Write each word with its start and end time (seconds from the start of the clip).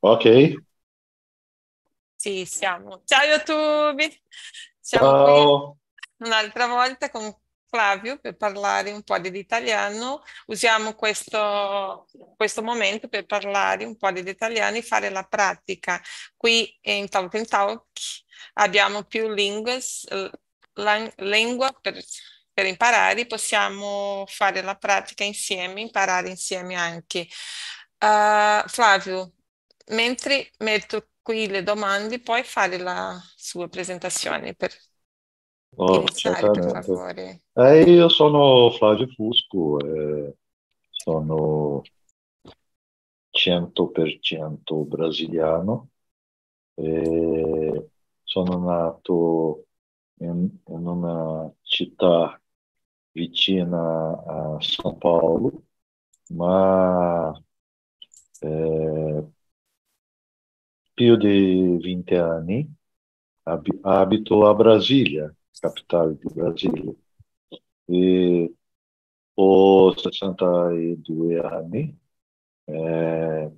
Ok. 0.00 0.54
Sì, 2.16 2.46
siamo. 2.46 3.02
Ciao 3.04 3.24
YouTube! 3.24 4.22
Siamo 4.80 5.24
qui 5.24 5.32
Ciao. 5.32 5.78
un'altra 6.18 6.66
volta 6.66 7.10
con 7.10 7.34
Flavio 7.66 8.18
per 8.18 8.36
parlare 8.36 8.92
un 8.92 9.02
po' 9.02 9.18
dell'italiano. 9.18 10.22
Usiamo 10.46 10.94
questo, 10.94 12.06
questo 12.36 12.62
momento 12.62 13.08
per 13.08 13.26
parlare 13.26 13.84
un 13.84 13.96
po' 13.96 14.10
dell'italiano 14.10 14.76
e 14.76 14.82
fare 14.82 15.10
la 15.10 15.22
pratica. 15.24 16.00
Qui 16.36 16.78
in 16.82 17.08
Talk 17.08 17.34
and 17.34 17.46
Talk 17.46 17.84
abbiamo 18.54 19.04
più 19.04 19.28
lingue, 19.28 19.80
lingua 21.16 21.72
per, 21.80 22.02
per 22.52 22.66
imparare, 22.66 23.26
possiamo 23.26 24.24
fare 24.26 24.62
la 24.62 24.76
pratica 24.76 25.24
insieme, 25.24 25.82
imparare 25.82 26.30
insieme 26.30 26.74
anche. 26.74 27.28
Uh, 28.02 28.66
Flavio, 28.66 29.34
mentre 29.90 30.50
metto 30.58 31.08
qui 31.22 31.48
le 31.48 31.62
domande, 31.62 32.20
puoi 32.20 32.42
fare 32.44 32.78
la 32.78 33.18
sua 33.36 33.68
presentazione 33.68 34.54
per 34.54 34.72
Oh, 35.76 36.04
iniziare, 36.04 36.50
per 36.50 36.64
favore? 36.64 37.42
Eh, 37.54 37.82
io 37.82 38.08
sono 38.08 38.70
Flavio 38.70 39.06
Fusco, 39.08 39.78
e 39.80 40.34
sono 40.90 41.82
100% 43.30 44.84
brasiliano 44.84 45.88
e 46.74 47.88
sono 48.22 48.58
nato 48.58 49.66
in, 50.20 50.48
in 50.68 50.86
una 50.86 51.52
città 51.62 52.40
vicina 53.12 53.78
a 54.26 54.58
São 54.60 54.96
Paulo, 54.98 55.64
ma 56.28 57.32
eh, 58.40 58.99
più 61.00 61.16
di 61.16 61.78
20 61.80 62.14
anni 62.14 62.70
abi- 63.44 63.78
abito 63.82 64.46
a 64.46 64.54
Brasília, 64.54 65.34
capitale 65.58 66.14
di 66.18 66.28
Brasília, 66.30 66.92
e 67.86 68.54
ho 69.34 69.96
62 69.96 71.38
anni, 71.40 71.98
eh, 72.64 73.50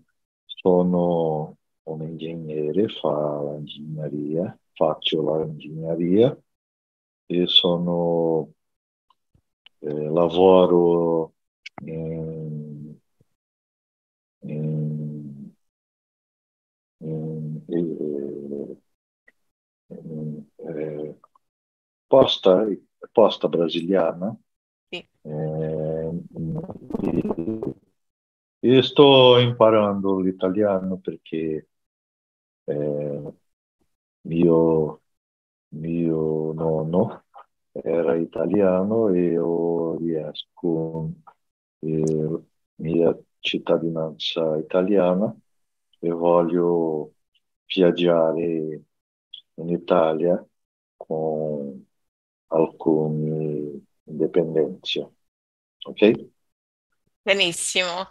sono 0.45 1.57
un 1.85 2.03
ingegnere, 2.03 2.89
fa 2.89 3.43
l'ingegneria, 3.43 4.57
faccio 4.75 5.37
l'ingegneria 5.43 6.39
e 7.27 7.47
sono, 7.49 8.53
eh, 9.81 10.09
lavoro 10.11 11.35
in, 11.85 12.95
in, 14.45 15.53
in, 17.01 17.32
posta, 22.13 22.67
posta 23.11 23.49
brasiliana. 23.49 24.37
Sì. 24.91 25.09
Eh, 25.23 26.11
e 28.61 28.83
sto 28.83 29.39
imparando 29.39 30.21
l'italiano 30.21 30.99
perché 30.99 31.69
eh, 32.65 33.33
mio, 34.23 35.03
mio 35.69 36.53
nonno 36.53 37.25
era 37.73 38.15
italiano 38.17 39.09
e 39.09 39.21
io 39.33 39.97
riesco 39.97 41.13
eh, 41.81 42.43
mia 42.77 43.19
cittadinanza 43.39 44.59
italiana 44.59 45.35
e 45.99 46.11
voglio 46.11 47.15
viaggiare 47.67 48.83
in 49.55 49.69
Italia 49.71 50.47
con 50.97 51.91
alcune 52.53 53.81
indipendenze. 54.05 55.11
Ok? 55.85 56.31
Benissimo. 57.23 58.09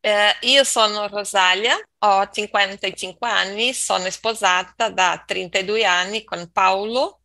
Eh, 0.00 0.36
io 0.42 0.64
sono 0.64 1.06
Rosalia, 1.08 1.76
ho 1.98 2.28
55 2.28 3.28
anni, 3.28 3.72
sono 3.72 4.10
sposata 4.10 4.90
da 4.90 5.22
32 5.24 5.84
anni 5.84 6.24
con 6.24 6.50
Paolo 6.50 7.22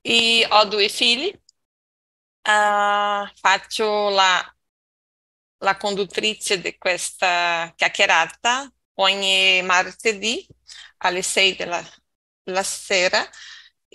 e 0.00 0.46
ho 0.50 0.64
due 0.66 0.88
figli. 0.88 1.28
Eh, 2.46 3.32
faccio 3.34 4.08
la, 4.10 4.54
la 5.58 5.76
conduttrice 5.76 6.60
di 6.60 6.76
questa 6.78 7.72
chiacchierata 7.74 8.70
ogni 8.94 9.62
martedì 9.62 10.46
alle 10.98 11.22
6 11.22 11.56
della, 11.56 11.82
della 12.42 12.62
sera 12.62 13.26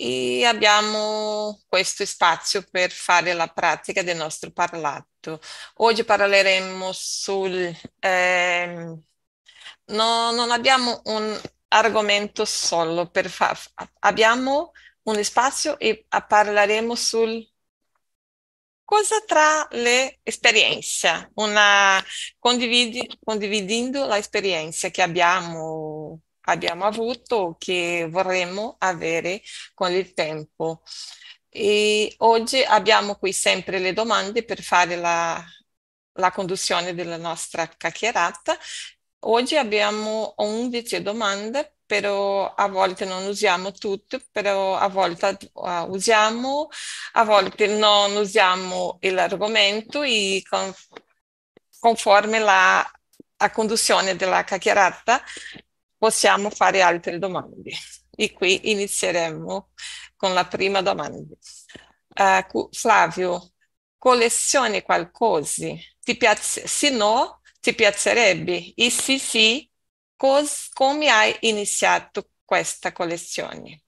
e 0.02 0.44
abbiamo 0.46 1.60
questo 1.68 2.06
spazio 2.06 2.64
per 2.70 2.90
fare 2.90 3.34
la 3.34 3.48
pratica 3.48 4.02
del 4.02 4.16
nostro 4.16 4.50
parlato. 4.50 5.40
Oggi 5.76 6.04
parleremo 6.04 6.90
sul... 6.92 7.70
ehm, 7.98 9.02
no- 9.86 10.30
non 10.32 10.50
abbiamo 10.50 11.00
un 11.04 11.38
argomento 11.68 12.44
solo 12.44 13.10
per 13.10 13.28
fa- 13.30 13.56
abbiamo 14.00 14.72
un 15.04 15.22
spazio 15.24 15.78
e 15.78 16.06
parleremo 16.08 16.94
sul 16.94 17.46
cosa 18.84 19.20
tra 19.24 19.66
le 19.72 20.18
esperienze, 20.24 21.30
una, 21.34 22.02
condividi, 22.38 23.06
condividendo 23.22 24.06
l'esperienza 24.06 24.88
che 24.90 25.02
abbiamo 25.02 25.99
abbiamo 26.50 26.84
avuto 26.84 27.56
che 27.58 28.06
vorremmo 28.10 28.76
avere 28.78 29.42
con 29.74 29.92
il 29.92 30.12
tempo. 30.14 30.82
E 31.48 32.14
oggi 32.18 32.62
abbiamo 32.62 33.16
qui 33.16 33.32
sempre 33.32 33.78
le 33.78 33.92
domande 33.92 34.44
per 34.44 34.62
fare 34.62 34.96
la, 34.96 35.42
la 36.14 36.30
conduzione 36.32 36.94
della 36.94 37.16
nostra 37.16 37.66
chiacchierata. 37.68 38.56
Oggi 39.24 39.56
abbiamo 39.56 40.34
11 40.36 41.02
domande, 41.02 41.76
però 41.86 42.54
a 42.54 42.68
volte 42.68 43.04
non 43.04 43.26
usiamo 43.26 43.72
tutte, 43.72 44.20
però 44.30 44.76
a 44.76 44.88
volte 44.88 45.38
uh, 45.54 45.90
usiamo, 45.90 46.68
a 47.14 47.24
volte 47.24 47.66
non 47.66 48.16
usiamo 48.16 48.98
l'argomento 49.02 50.02
e 50.02 50.42
con, 50.48 50.72
conforme 51.78 52.38
la, 52.38 52.88
la 53.36 53.50
conduzione 53.50 54.16
della 54.16 54.44
chiacchierata 54.44 55.22
possiamo 56.00 56.50
fare 56.50 56.80
altre 56.82 57.18
domande. 57.18 57.72
E 58.16 58.32
qui 58.32 58.70
inizieremo 58.72 59.70
con 60.16 60.32
la 60.34 60.46
prima 60.46 60.82
domanda. 60.82 61.34
Uh, 62.14 62.68
Flavio, 62.72 63.52
collezioni 63.98 64.82
qualcosa? 64.82 65.68
Ti 66.02 66.16
piace? 66.16 66.66
Se 66.66 66.90
no, 66.90 67.40
ti 67.60 67.74
piacerebbe? 67.74 68.72
E 68.74 68.90
se 68.90 69.18
sì, 69.18 69.70
cos- 70.16 70.68
come 70.72 71.08
hai 71.10 71.36
iniziato 71.42 72.30
questa 72.44 72.92
collezione? 72.92 73.82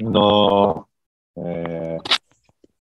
No, 0.00 0.88
eh, 1.34 1.98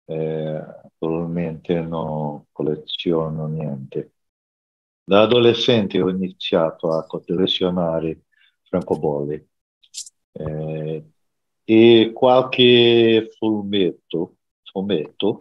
eh, 0.05 0.55
attualmente 0.85 1.81
non 1.81 2.45
colleziono 2.51 3.47
niente. 3.47 4.13
Da 5.09 5.21
adolescente 5.21 5.99
ho 5.99 6.07
iniziato 6.07 6.91
a 6.91 7.03
collezionare 7.07 8.25
francobolli 8.61 9.43
eh, 10.33 11.03
e 11.63 12.11
qualche 12.13 13.27
fumetto, 13.35 14.35
fumetto 14.61 15.39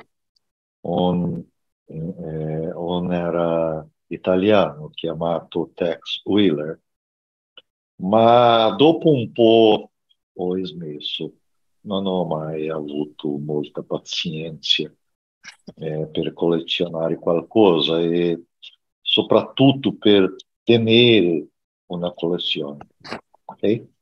un, 0.80 1.44
eh, 1.84 2.72
un 2.72 3.12
era 3.12 3.86
italiano 4.06 4.88
chiamato 4.88 5.70
Tex 5.74 6.22
Wheeler, 6.24 6.80
ma 7.96 8.74
dopo 8.74 9.10
un 9.10 9.30
po' 9.32 9.90
ho 10.32 10.64
smesso, 10.64 11.34
non 11.82 12.06
ho 12.06 12.24
mai 12.24 12.70
avuto 12.70 13.36
molta 13.36 13.82
pazienza 13.82 14.90
eh, 15.74 16.08
per 16.10 16.32
collezionare 16.32 17.16
qualcosa 17.18 18.00
e 18.00 18.44
soprattutto 19.18 19.96
per 19.96 20.36
tenere 20.62 21.48
una 21.86 22.12
collezione. 22.12 22.86
Okay? 23.44 23.92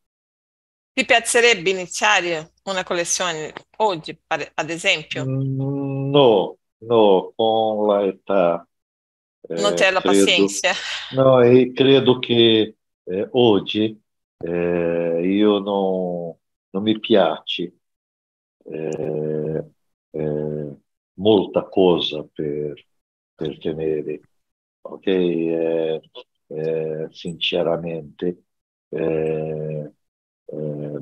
Ti 0.92 1.04
piacerebbe 1.06 1.70
iniziare 1.70 2.52
una 2.64 2.84
collezione 2.84 3.52
oggi, 3.78 4.18
ad 4.26 4.68
esempio? 4.68 5.24
Mm, 5.24 6.10
no, 6.10 6.58
no, 6.78 7.32
con 7.34 8.04
l'età. 8.04 8.68
Eh, 9.40 9.60
non 9.60 9.72
c'è 9.72 9.90
la 9.90 10.00
credo, 10.00 10.24
pazienza. 10.24 10.72
No, 11.12 11.40
e 11.40 11.72
credo 11.72 12.18
che 12.18 12.76
eh, 13.04 13.28
oggi 13.30 13.98
eh, 14.38 15.20
io 15.24 15.58
non, 15.60 16.36
non, 16.70 16.82
mi 16.82 16.98
piace 16.98 17.72
eh, 18.64 19.64
eh, 20.10 20.76
molta 21.14 21.64
cosa 21.68 22.26
per, 22.34 22.84
per 23.34 23.58
tenere 23.58 24.20
ok? 24.92 25.06
Eh, 25.06 26.00
eh, 26.48 27.08
sinceramente, 27.10 28.44
eh, 28.88 29.92
eh, 30.46 31.00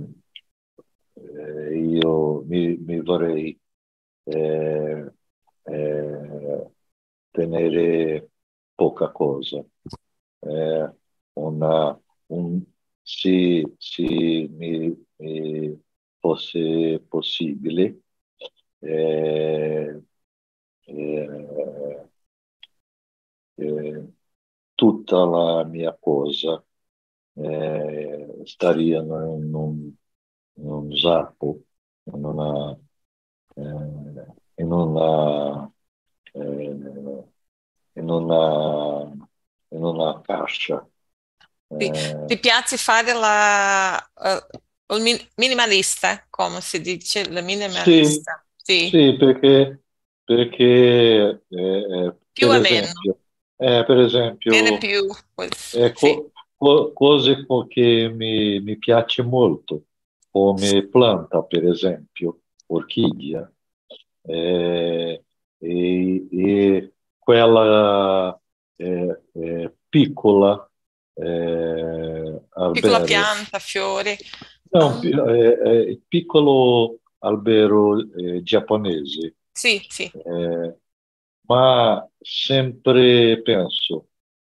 io 1.78 2.42
mi, 2.44 2.76
mi 2.78 3.00
vorrei 3.00 3.58
eh, 4.25 5.12
eh, 5.64 6.70
tenere 7.31 8.31
poca 8.75 9.10
cosa. 9.12 9.64
Una, 11.34 11.98
un, 12.28 12.64
se, 13.02 13.64
se 13.78 14.02
mi, 14.02 15.06
mi, 15.19 15.82
fosse 16.20 17.00
possibile, 17.08 18.00
eh, 18.80 20.00
eh, 20.87 22.08
eh, 23.56 24.12
tutta 24.74 25.24
la 25.24 25.64
mia 25.64 25.96
cosa 26.00 26.62
eh, 27.34 28.40
staria 28.44 29.00
in 29.00 29.10
un, 29.54 29.92
in 30.54 30.66
un 30.70 30.96
zappo, 30.96 31.60
in 32.04 32.24
una, 32.24 32.78
eh, 33.56 34.34
in 34.56 34.72
una, 34.72 35.72
eh, 36.32 37.24
in 37.94 38.08
una, 38.10 39.12
in 39.68 39.82
una 39.84 40.20
caixa. 40.22 40.86
Ti, 41.76 41.90
ti 42.26 42.38
piace 42.38 42.76
fare 42.76 43.12
la, 43.12 43.96
uh, 44.14 44.96
il 44.96 45.28
minimalista, 45.36 46.26
come 46.30 46.60
si 46.60 46.80
dice, 46.80 47.20
il 47.20 47.42
minimalista? 47.44 48.44
Sì, 48.56 48.86
sì. 48.88 49.02
sì 49.10 49.16
perché, 49.18 49.82
perché 50.24 51.44
eh, 51.48 52.16
più 52.32 52.48
per 52.48 52.50
o 52.50 52.56
esempio, 52.56 52.60
meno. 52.60 52.92
Eh, 53.56 53.84
per 53.86 53.98
esempio, 53.98 54.52
più, 54.78 55.06
ecco, 55.80 55.98
sì. 55.98 56.22
co- 56.56 56.92
cose 56.92 57.46
che 57.68 58.08
mi, 58.12 58.60
mi 58.60 58.76
piace 58.78 59.22
molto, 59.22 59.84
come 60.30 60.86
planta, 60.88 61.42
per 61.42 61.66
esempio, 61.66 62.40
orchidea, 62.66 63.50
eh, 64.22 65.24
e, 65.58 66.26
e 66.30 66.92
quella 67.18 68.40
eh, 68.76 69.22
eh, 69.32 69.74
piccola 69.88 70.70
eh, 71.14 72.40
piccola 72.72 73.00
pianta, 73.02 73.58
fiore. 73.60 74.18
No, 74.70 75.00
eh, 75.00 76.00
piccolo 76.08 76.98
albero 77.18 77.98
eh, 78.16 78.42
giapponese. 78.42 79.36
Sì, 79.52 79.80
sì. 79.88 80.10
Eh, 80.12 80.76
ma 81.46 82.08
sempre 82.25 83.41
penso, 83.43 84.09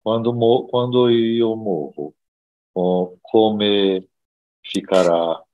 quando, 0.02 0.34
mo, 0.34 0.66
quando 0.68 1.10
io 1.10 1.56
muovo, 1.56 2.16
oh, 2.74 3.18
come 3.22 4.10
ficarà, 4.62 5.46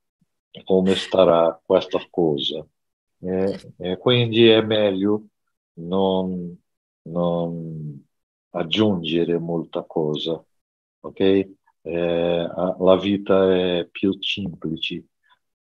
come 0.64 0.94
starà 0.94 1.60
questa 1.64 1.98
cosa. 2.10 2.66
Eh, 3.20 3.96
quindi 3.98 4.48
è 4.48 4.60
meglio 4.62 5.28
non, 5.74 6.56
non 7.02 8.06
aggiungere 8.50 9.38
molta 9.38 9.82
cosa 9.84 10.44
ok? 11.00 11.20
Eh, 11.82 12.46
la 12.78 12.96
vita 12.96 13.52
è 13.54 13.86
più 13.90 14.16
semplice 14.22 15.06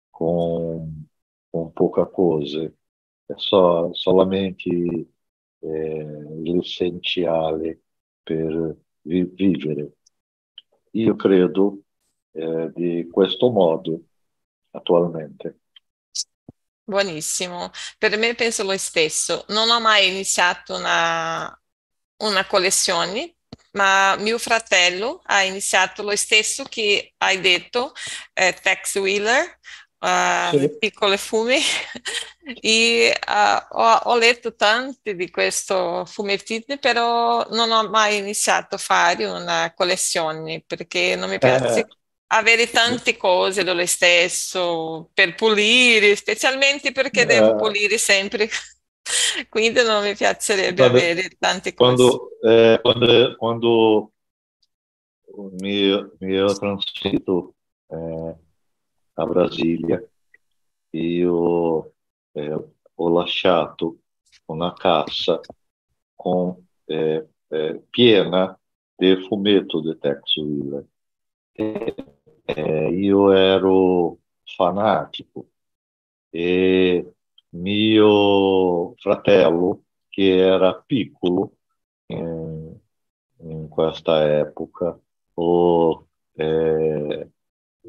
con, 0.10 1.08
con 1.50 1.74
poca 1.74 2.06
cosa, 2.08 2.64
è 2.64 3.34
so, 3.36 3.94
solamente 3.94 5.13
eh, 5.64 6.26
l'essenziale 6.44 7.82
per 8.22 8.76
vi- 9.02 9.32
vivere. 9.34 9.94
Io 10.92 11.16
credo 11.16 11.80
eh, 12.32 12.72
di 12.74 13.08
questo 13.12 13.50
modo 13.50 14.02
attualmente. 14.72 15.60
Buonissimo, 16.86 17.72
per 17.98 18.18
me 18.18 18.36
penso 18.36 18.64
lo 18.64 18.78
stesso. 18.78 19.46
Non 19.50 19.70
ho 19.70 19.80
mai 19.80 20.10
iniziato 20.10 20.76
una, 20.76 21.62
una 22.18 22.46
collezione 22.46 23.36
ma 23.74 24.16
mio 24.18 24.38
fratello 24.38 25.22
ha 25.26 25.44
iniziato 25.44 26.04
lo 26.04 26.16
stesso 26.16 26.64
che 26.64 27.14
hai 27.18 27.40
detto, 27.40 27.94
eh, 28.34 28.54
Tex 28.62 28.96
Wheeler, 28.98 29.60
uh, 30.04 30.58
sì. 30.58 30.78
piccole 30.78 31.18
fumi, 31.18 31.58
e 32.62 33.16
uh, 33.28 33.78
ho, 33.78 33.94
ho, 34.04 34.18
letto 34.18 34.56
tanti 34.56 35.16
di 35.16 35.30
questo 35.30 36.04
fumettino, 36.06 36.78
però 36.80 37.48
non 37.52 37.72
ho 37.72 37.90
mai 37.90 38.18
iniziato 38.18 38.76
a 38.76 38.80
fare 38.80 39.26
una 39.26 39.74
collezione 39.76 40.64
perché 40.66 41.16
non 41.16 41.30
mi 41.30 41.40
piace. 41.40 41.80
Eh. 41.80 41.88
Avere 42.34 42.68
tante 42.68 43.16
cose 43.16 43.64
dello 43.64 43.86
stesso 43.86 45.12
per 45.14 45.36
pulire, 45.36 46.16
specialmente 46.16 46.92
perché 46.92 47.22
eh. 47.22 47.26
devo 47.26 47.56
pulire 47.56 48.00
sempre 48.00 48.50
quindi 49.50 49.84
non 49.84 50.04
mi 50.04 50.16
piacerebbe 50.16 50.82
Vabbè, 50.88 51.12
avere 51.12 51.30
tante 51.38 51.74
cose. 51.74 51.96
Quando, 51.96 52.30
eh, 52.42 52.80
quando, 52.82 53.36
quando 53.38 54.12
mi, 55.60 55.90
mi, 56.20 56.36
ero 56.36 56.54
trasferito 56.54 57.54
eh, 57.88 58.36
a 59.16 59.26
Brasilia, 59.26 60.02
io 60.92 61.94
eh, 62.32 62.68
ho 62.96 63.10
lasciato 63.10 64.00
una 64.46 64.74
cassa 64.74 65.40
con, 66.16 66.66
eh, 66.86 67.28
eh, 67.48 67.84
piena 67.90 68.58
di 68.96 69.16
fumetto 69.28 69.82
di 69.82 69.98
Tex 70.00 70.36
Wheeler. 70.38 70.88
io 72.92 73.32
ero 73.32 74.18
fanatico 74.44 75.50
e 76.30 77.14
mio 77.50 78.96
fratello, 78.96 79.84
che 80.10 80.38
era 80.38 80.74
piccolo 80.86 81.58
in, 82.08 82.76
in 83.38 83.68
questa 83.70 84.40
epoca, 84.40 85.00
ho 85.36 86.08
eh, 86.34 87.30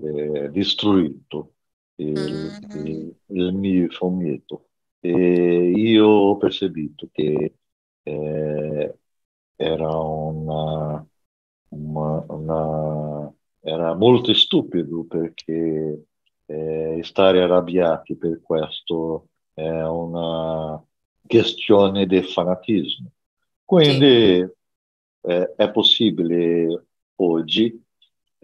eh, 0.03 0.51
distrutto 0.51 1.55
il, 1.97 2.59
mm. 2.75 2.87
il, 2.87 3.17
il, 3.27 3.53
mio 3.55 3.89
fumetto 3.91 4.69
e 5.01 5.71
io 5.71 6.07
ho 6.07 6.37
percepito 6.37 7.09
che 7.13 7.55
eh, 8.03 8.99
era 9.57 9.97
una, 9.97 11.07
una, 11.69 12.25
una, 12.29 13.35
era 13.61 13.95
molto 13.95 14.33
stupido 14.35 15.05
perché 15.05 16.07
eh, 16.47 17.01
stare 17.03 17.43
arrabbiati 17.43 18.17
per 18.17 18.41
questo 18.43 19.29
è 19.55 19.69
una 19.83 20.83
questione 21.27 22.07
di 22.07 22.23
fanatismo. 22.23 23.11
Quindi 23.65 24.45
sì. 24.47 25.31
eh, 25.31 25.55
è 25.57 25.71
possibile 25.71 26.87
oggi 27.17 27.84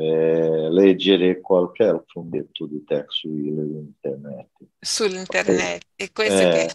eh, 0.00 0.71
leggere 0.71 1.40
qualche 1.40 2.02
fumetto 2.07 2.66
di 2.66 2.83
testo 2.85 3.28
sull'internet. 3.28 4.49
Sull'internet, 4.78 5.83
e 5.95 6.11
questo 6.12 6.40
eh, 6.40 6.71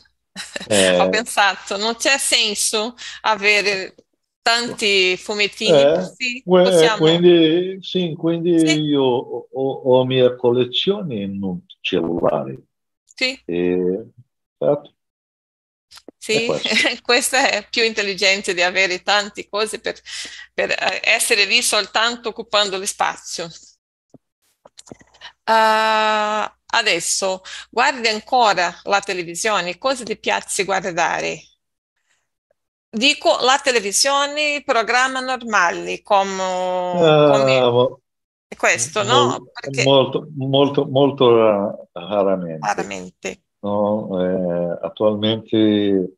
che 0.68 0.98
ho 1.00 1.10
pensato, 1.10 1.78
non 1.78 1.96
c'è 1.96 2.18
senso 2.18 2.96
avere 3.22 3.96
tanti 4.42 5.18
fumettini 5.18 5.82
eh, 5.82 5.94
così 5.96 6.44
possiamo... 6.46 6.98
quindi, 6.98 7.80
sì, 7.82 8.14
quindi 8.16 8.60
sì. 8.60 8.80
io 8.80 9.02
ho, 9.02 9.48
ho 9.52 10.06
mia 10.06 10.36
collezione 10.36 11.16
in 11.16 11.42
un 11.42 11.62
cellulare 11.82 12.60
sì. 13.16 13.40
E, 13.46 14.06
certo. 14.58 14.95
Sì, 16.18 16.48
questo. 17.02 17.36
è 17.38 17.68
più 17.70 17.84
intelligente 17.84 18.54
di 18.54 18.62
avere 18.62 19.04
tante 19.04 19.48
cose 19.48 19.80
per, 19.80 20.00
per 20.54 20.72
eh, 20.72 21.02
essere 21.04 21.46
lì 21.46 21.62
soltanto 21.62 22.30
occupando 22.30 22.78
l'spazio. 22.78 23.50
Uh, 25.48 26.50
adesso 26.68 27.44
guardi 27.70 28.08
ancora 28.08 28.76
la 28.86 29.00
televisione, 29.00 29.78
cosa 29.78 30.04
ti 30.04 30.18
piace 30.18 30.64
guardare? 30.64 31.40
Dico 32.90 33.38
la 33.42 33.60
televisione, 33.62 34.64
programmi 34.66 35.22
normali 35.22 36.02
come, 36.02 36.38
come 36.98 37.62
uh, 37.62 38.02
questo, 38.58 39.04
no? 39.04 39.46
Perché... 39.52 39.84
Molto, 39.84 40.28
molto, 40.36 40.86
molto 40.86 41.90
raramente. 41.92 42.66
Raramente. 42.66 43.45
No, 43.66 44.22
eh, 44.22 44.80
attualmente 44.82 46.18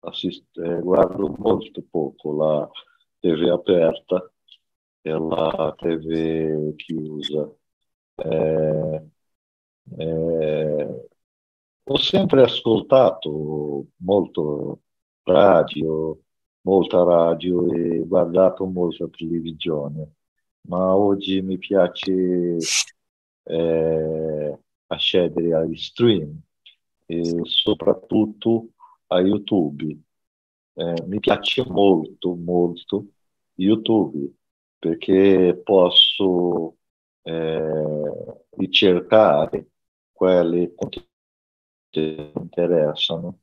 assist- 0.00 0.56
eh, 0.58 0.80
guardo 0.80 1.34
molto 1.38 1.82
poco 1.90 2.32
la 2.36 2.70
TV 3.20 3.48
aperta 3.50 4.30
e 5.02 5.10
la 5.10 5.74
TV 5.76 6.74
chiusa. 6.76 7.50
Eh, 8.16 9.02
eh, 9.98 11.08
ho 11.84 11.96
sempre 11.98 12.42
ascoltato 12.42 13.86
molto 13.96 14.82
radio, 15.24 16.18
molta 16.62 17.02
radio 17.02 17.72
e 17.72 17.98
guardato 18.06 18.64
molta 18.66 19.08
televisione 19.08 20.12
ma 20.68 20.94
oggi 20.96 21.40
mi 21.42 21.58
piace 21.58 22.56
eh, 23.44 24.58
accedere 24.86 25.54
agli 25.54 25.76
stream 25.76 26.40
e 27.12 27.40
soprattutto 27.44 28.68
a 29.08 29.20
YouTube. 29.20 29.98
Eh, 30.74 31.02
mi 31.06 31.20
piace 31.20 31.64
molto, 31.68 32.34
molto 32.34 33.06
YouTube 33.54 34.32
perché 34.78 35.60
posso 35.62 36.76
eh, 37.22 38.44
ricercare 38.50 39.68
quelli 40.12 40.72
che 41.90 42.32
mi 42.34 42.42
interessano 42.42 43.40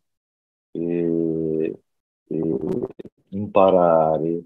e, 0.71 1.79
e 2.27 2.39
imparare 3.29 4.43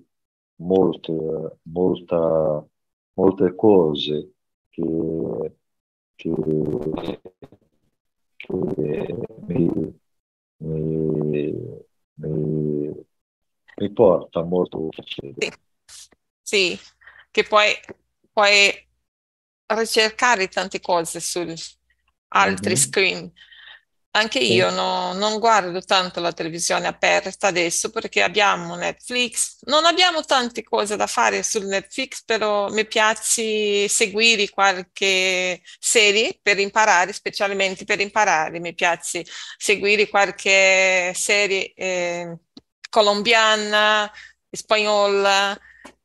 molte, 0.58 1.60
molta, 1.64 2.66
molte 3.14 3.56
cose 3.56 4.34
che, 4.70 5.56
che 6.16 6.30
mi, 8.50 9.94
mi, 10.58 11.54
mi, 12.14 13.06
mi 13.76 13.92
porta 13.92 14.44
molto 14.44 14.90
piacere. 14.90 15.34
Sì, 16.42 16.78
che 17.32 17.44
poi 17.44 17.74
puoi 18.32 18.72
ricercare 19.66 20.48
tante 20.48 20.80
cose 20.80 21.20
su 21.20 21.40
altri 22.30 22.74
mm-hmm. 22.74 22.76
screen. 22.76 23.32
Anche 24.16 24.38
io 24.38 24.70
no, 24.70 25.14
non 25.14 25.40
guardo 25.40 25.82
tanto 25.82 26.20
la 26.20 26.32
televisione 26.34 26.86
aperta 26.86 27.48
adesso 27.48 27.90
perché 27.90 28.22
abbiamo 28.22 28.76
Netflix. 28.76 29.58
Non 29.64 29.86
abbiamo 29.86 30.24
tante 30.24 30.62
cose 30.62 30.96
da 30.96 31.08
fare 31.08 31.42
sul 31.42 31.66
Netflix, 31.66 32.24
però 32.24 32.70
mi 32.70 32.86
piace 32.86 33.88
seguire 33.88 34.50
qualche 34.50 35.64
serie 35.80 36.38
per 36.40 36.60
imparare, 36.60 37.12
specialmente 37.12 37.86
per 37.86 38.02
imparare. 38.02 38.60
Mi 38.60 38.76
piace 38.76 39.26
seguire 39.58 40.08
qualche 40.08 41.12
serie 41.16 41.74
eh, 41.74 42.38
colombiana, 42.92 44.12
spagnola, 44.52 45.58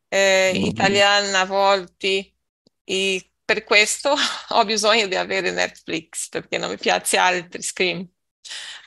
eh, 0.08 0.52
mm-hmm. 0.54 0.64
italiana 0.64 1.40
a 1.40 1.44
volte. 1.44 2.32
E 2.84 3.27
per 3.48 3.64
questo 3.64 4.12
ho 4.50 4.64
bisogno 4.66 5.06
di 5.06 5.14
avere 5.14 5.50
Netflix 5.50 6.28
perché 6.28 6.58
non 6.58 6.68
mi 6.68 6.76
piace 6.76 7.16
altri 7.16 7.62
screen, 7.62 8.06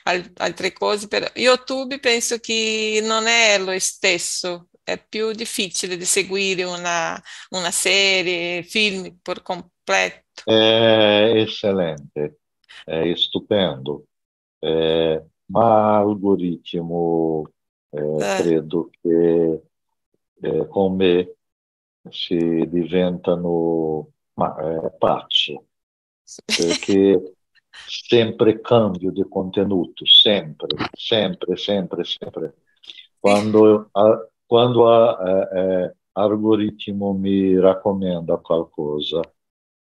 al- 0.04 0.30
altre 0.36 0.72
cose. 0.72 1.08
Per 1.08 1.32
YouTube 1.34 1.98
penso 1.98 2.38
che 2.38 3.00
non 3.02 3.26
è 3.26 3.58
lo 3.58 3.76
stesso, 3.80 4.68
è 4.84 5.04
più 5.04 5.32
difficile 5.32 5.96
di 5.96 6.04
seguire 6.04 6.62
una, 6.62 7.20
una 7.50 7.72
serie, 7.72 8.62
film 8.62 9.18
per 9.20 9.42
completo. 9.42 10.44
È 10.44 11.32
eccellente, 11.34 12.38
è 12.84 13.12
stupendo, 13.16 14.04
eh, 14.60 15.24
ma 15.46 15.96
algoritmo 15.98 17.50
eh, 17.90 18.00
eh. 18.00 18.42
credo 18.42 18.90
che 19.00 19.62
eh, 20.40 20.66
come 20.68 21.34
si 22.10 22.64
diventano 22.68 24.11
ma 24.34 24.54
è 24.56 24.90
pazzo, 24.98 25.66
perché 26.44 27.34
sempre 27.86 28.60
cambio 28.60 29.10
di 29.10 29.24
contenuto, 29.28 30.06
sempre, 30.06 30.68
sempre, 30.92 31.56
sempre, 31.56 32.04
sempre. 32.04 32.54
Quando, 33.18 33.88
a, 33.92 34.28
quando 34.44 35.18
eh, 35.18 35.96
algoritmo 36.12 37.12
mi 37.12 37.58
raccomanda 37.58 38.36
qualcosa, 38.36 39.20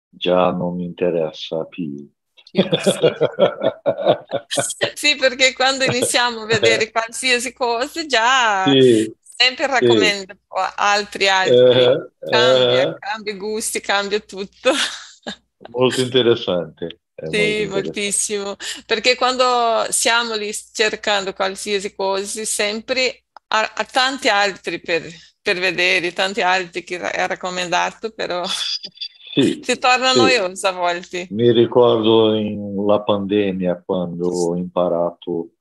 già 0.08 0.52
non 0.52 0.76
mi 0.76 0.86
interessa 0.86 1.66
più. 1.66 2.10
sì, 4.94 5.16
perché 5.16 5.54
quando 5.54 5.86
iniziamo 5.86 6.42
a 6.42 6.46
vedere 6.46 6.92
qualsiasi 6.92 7.54
cosa 7.54 8.06
già 8.06 8.66
sì, 8.66 9.10
sempre 9.42 9.68
raccomando 9.68 10.34
sì. 10.34 10.38
altri, 10.76 11.28
altri. 11.28 11.84
Eh, 11.84 12.12
cambia, 12.30 12.82
eh, 12.82 12.96
cambia 13.00 13.36
gusti, 13.36 13.82
cambia 13.82 14.20
tutto. 14.20 14.72
Molto 15.70 16.02
interessante. 16.02 17.00
Sì, 17.30 17.68
molto 17.68 17.76
moltissimo, 17.76 18.56
perché 18.88 19.16
quando 19.16 19.86
siamo 19.90 20.34
lì 20.34 20.52
cercando 20.74 21.34
qualsiasi 21.34 21.94
cosa, 21.94 22.44
sempre 22.46 23.26
a, 23.50 23.74
a 23.76 23.86
tanti 23.86 24.28
altri 24.28 24.82
per, 24.82 25.04
per, 25.40 25.60
vedere, 25.60 26.14
tanti 26.14 26.42
altri 26.42 26.84
che 26.84 27.00
è 27.00 27.28
raccomandato, 27.28 28.12
però 28.12 28.44
sì, 29.36 29.62
si 29.62 29.78
torna 29.78 30.14
sì. 30.14 30.18
noioso 30.18 30.68
a 30.68 30.72
volte. 30.72 31.28
Mi 31.30 31.52
ricordo 31.52 32.34
in 32.34 32.84
la 32.88 33.02
pandemia 33.02 33.84
quando 33.86 34.28
ho 34.28 34.56
imparato, 34.56 35.52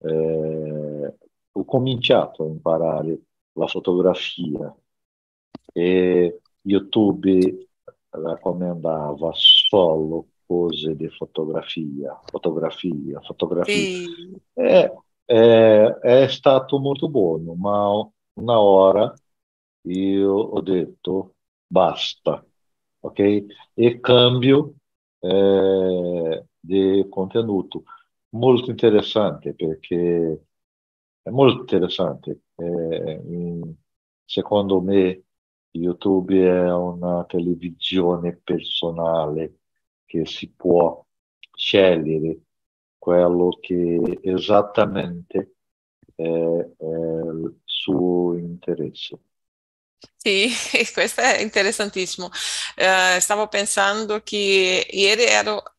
eh, 0.00 1.14
ho 1.50 1.64
cominciato 1.64 2.44
a 2.44 2.46
imparare 2.46 3.18
la 3.58 3.66
fotografia 3.66 4.74
e 5.72 6.40
YouTube 6.62 7.68
raccomandava 8.10 9.30
solo 9.34 10.28
cose 10.46 10.96
di 10.96 11.08
fotografia, 11.10 12.18
fotografia, 12.24 13.20
fotografia. 13.20 13.74
Sì. 13.74 14.40
È, 14.54 14.90
è 15.24 16.28
stato 16.28 16.78
molto 16.78 17.08
buono, 17.08 17.54
ma 17.54 17.90
una 18.34 18.60
ora 18.60 19.12
io 19.82 20.32
ho 20.32 20.60
detto 20.62 21.34
basta, 21.66 22.44
ok? 23.00 23.44
E 23.74 24.00
cambio 24.00 24.74
eh, 25.18 26.44
di 26.58 27.06
contenuto. 27.10 27.82
Molto 28.30 28.70
interessante 28.70 29.54
perché 29.54 30.44
è 31.22 31.30
molto 31.30 31.60
interessante. 31.60 32.40
Eh, 32.54 33.20
secondo 34.28 34.82
me 34.82 35.22
YouTube 35.70 36.34
è 36.36 36.70
una 36.70 37.24
televisione 37.24 38.36
personale 38.36 39.60
che 40.04 40.26
si 40.26 40.50
può 40.50 41.02
scegliere 41.50 42.40
quello 42.98 43.56
che 43.58 44.18
esattamente 44.20 45.54
è, 46.14 46.22
è 46.22 46.84
il 46.84 47.58
suo 47.64 48.36
interesse. 48.36 49.18
Sì, 50.14 50.50
questo 50.92 51.22
è 51.22 51.40
interessantissimo. 51.40 52.26
Uh, 52.26 53.18
stavo 53.20 53.48
pensando 53.48 54.20
che 54.22 54.86
ieri 54.90 55.24
ero 55.24 55.77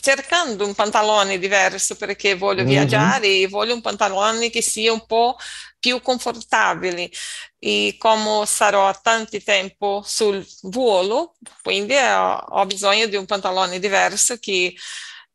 cercando 0.00 0.66
un 0.66 0.74
pantalone 0.74 1.38
diverso 1.38 1.96
perché 1.96 2.34
voglio 2.34 2.62
mm-hmm. 2.62 2.70
viaggiare 2.70 3.26
e 3.26 3.48
voglio 3.48 3.74
un 3.74 3.80
pantalone 3.80 4.50
che 4.50 4.62
sia 4.62 4.92
un 4.92 5.06
po' 5.06 5.36
più 5.78 6.00
confortabile 6.00 7.10
e 7.58 7.96
come 7.98 8.46
sarò 8.46 8.90
tanto 9.02 9.40
tempo 9.42 10.02
sul 10.04 10.46
volo, 10.62 11.36
quindi 11.62 11.94
ho, 11.94 12.36
ho 12.36 12.66
bisogno 12.66 13.06
di 13.06 13.16
un 13.16 13.26
pantalone 13.26 13.78
diverso 13.78 14.38
che 14.38 14.74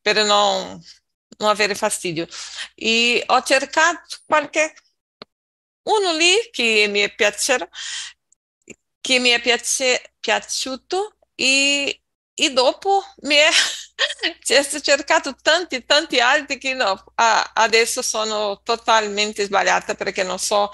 per 0.01 0.24
non, 0.24 0.82
non 1.38 1.50
avere 1.50 1.75
fastidio. 1.75 2.27
E 2.75 3.24
ho 3.27 3.44
cercato 3.44 4.18
qualche 4.25 4.74
uno 5.84 6.13
lì 6.13 6.50
che 6.51 6.88
mi 6.89 7.00
è 7.01 7.13
piaciuto, 7.13 7.70
che 9.01 9.20
mi 9.20 9.29
è 9.29 9.41
piace, 9.41 10.13
piaciuto 10.20 11.18
e, 11.36 12.01
e 12.34 12.51
dopo 12.51 13.03
mi 13.22 13.36
è 13.36 13.50
ho 14.75 14.82
cercato 14.82 15.36
tanti, 15.41 15.86
tanti 15.86 16.20
altri 16.20 16.58
che 16.58 16.74
no, 16.74 17.03
adesso 17.53 18.01
sono 18.01 18.62
totalmente 18.63 19.44
sbagliata 19.44 19.96
perché 19.96 20.24
non 20.24 20.39
so 20.39 20.70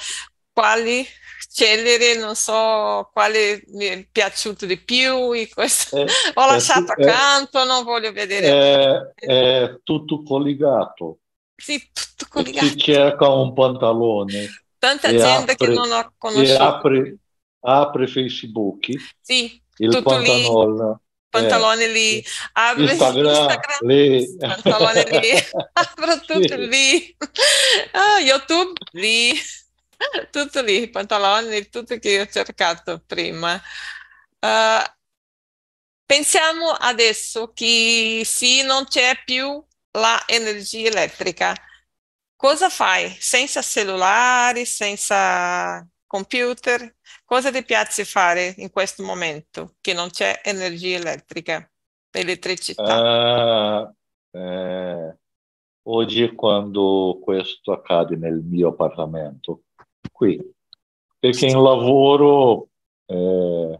quali 0.51 1.05
scegliere, 1.37 2.17
non 2.17 2.35
so 2.35 3.09
quale 3.13 3.63
mi 3.67 3.85
è 3.85 4.07
piaciuto 4.11 4.65
di 4.65 4.77
più. 4.77 5.33
Questo, 5.53 5.97
eh, 5.97 6.07
ho 6.33 6.45
lasciato 6.45 6.95
eh, 6.95 7.03
accanto, 7.03 7.63
non 7.63 7.83
voglio 7.83 8.11
vedere. 8.11 9.13
È, 9.15 9.25
è 9.25 9.79
tutto 9.83 10.23
collegato. 10.23 11.19
Sì, 11.55 11.81
tutto 11.93 12.25
collegato. 12.29 12.65
Si 12.65 12.77
cerca 12.77 13.29
un 13.29 13.53
pantalone. 13.53 14.63
Tanta 14.77 15.09
gente 15.09 15.51
apre, 15.51 15.55
che 15.55 15.67
non 15.67 15.91
ho 15.91 16.13
conosciuto. 16.17 16.63
Apre, 16.63 17.17
apre 17.61 18.07
Facebook. 18.07 18.87
Sì, 19.21 19.61
il 19.77 19.89
tutto 19.89 20.03
pantalone. 20.03 20.89
Lì 20.89 21.03
pantalone 21.29 21.83
eh, 21.83 21.91
lì, 21.91 22.25
apri 22.53 22.83
Instagram, 22.83 23.25
Instagram 23.25 23.87
lì. 23.87 24.37
pantalone 24.37 25.19
lì, 25.19 25.31
apro 25.73 26.19
tutto 26.19 26.47
sì. 26.47 26.67
lì, 26.67 27.17
ah, 27.91 28.19
YouTube 28.19 28.79
lì, 28.91 29.33
tutto 30.31 30.61
lì, 30.61 30.89
pantaloni, 30.89 31.69
tutto 31.69 31.97
che 31.97 32.21
ho 32.21 32.27
cercato 32.27 33.03
prima. 33.05 33.61
Uh, 34.39 34.83
pensiamo 36.05 36.69
adesso 36.69 37.51
che 37.53 38.21
sì, 38.23 38.61
non 38.61 38.85
c'è 38.85 39.21
più 39.25 39.63
l'energia 39.91 40.87
elettrica. 40.87 41.55
Cosa 42.35 42.69
fai 42.69 43.15
senza 43.19 43.61
cellulari, 43.61 44.65
senza 44.65 45.85
computer? 46.05 46.94
Cosa 47.25 47.51
ti 47.51 47.63
piace 47.63 48.05
fare 48.05 48.53
in 48.57 48.69
questo 48.69 49.01
momento 49.03 49.73
che 49.81 49.93
non 49.93 50.11
c'è 50.11 50.41
energia 50.43 50.97
elettrica, 50.97 51.67
elettricità? 52.11 53.91
Uh, 54.31 54.37
eh, 54.37 55.17
oggi 55.87 56.35
quando 56.35 57.19
questo 57.23 57.71
accade 57.71 58.15
nel 58.15 58.43
mio 58.43 58.69
appartamento, 58.69 59.63
qui, 60.11 60.39
perché 61.17 61.47
in 61.47 61.63
lavoro 61.63 62.69
eh, 63.05 63.79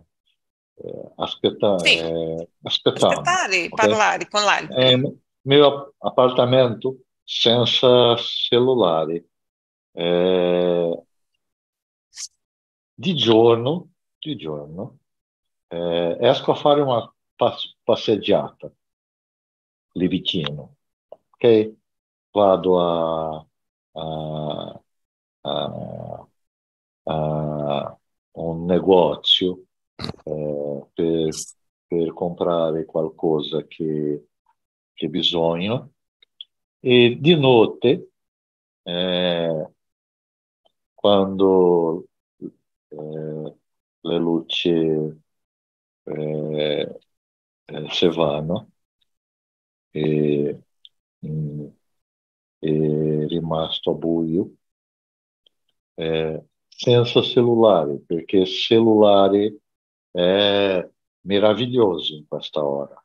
eh, 0.77 1.11
aspetta, 1.17 1.77
Sì, 1.77 1.97
eh, 1.97 2.49
aspettare, 2.63 3.65
ok? 3.65 3.69
parlare 3.69 4.27
con 4.27 4.43
l'altro. 4.43 4.79
il 4.81 5.19
mio 5.41 5.93
appartamento 5.99 6.97
senza 7.23 8.15
cellulari. 8.15 9.23
Eh, 9.91 11.04
di 12.95 13.13
giorno, 13.15 13.91
di 14.19 14.35
giorno 14.35 14.99
eh, 15.67 16.17
esco 16.21 16.51
a 16.51 16.55
fare 16.55 16.81
una 16.81 17.13
pass- 17.35 17.75
passeggiata 17.83 18.71
lì 19.93 20.07
vicino, 20.07 20.77
ok? 21.31 21.73
Vado 22.31 22.79
a, 22.81 23.47
a- 23.93 24.81
a- 25.41 26.27
a 27.05 27.97
un 28.33 28.65
negozio 28.65 29.63
eh, 30.23 30.87
per, 30.93 31.45
per 31.87 32.13
comprare 32.13 32.85
qualcosa 32.85 33.65
che, 33.67 34.27
che 34.93 35.07
bisogno 35.09 35.93
e 36.79 37.17
di 37.19 37.35
notte, 37.39 38.11
eh, 38.83 39.69
quando 40.93 42.05
le 44.01 44.17
luci 44.19 44.69
eh, 44.69 45.15
eh, 47.67 47.87
se 47.91 48.09
vanno 48.09 48.69
e, 49.93 50.59
mm, 51.21 51.67
è 52.59 53.25
rimasto 53.27 53.95
buio, 53.95 54.51
eh, 55.95 56.43
senza 56.67 57.21
cellulare, 57.21 57.99
perché 58.05 58.45
cellulare 58.45 59.59
è 60.11 60.89
meraviglioso 61.21 62.15
in 62.15 62.27
questa 62.27 62.63
ora, 62.65 63.01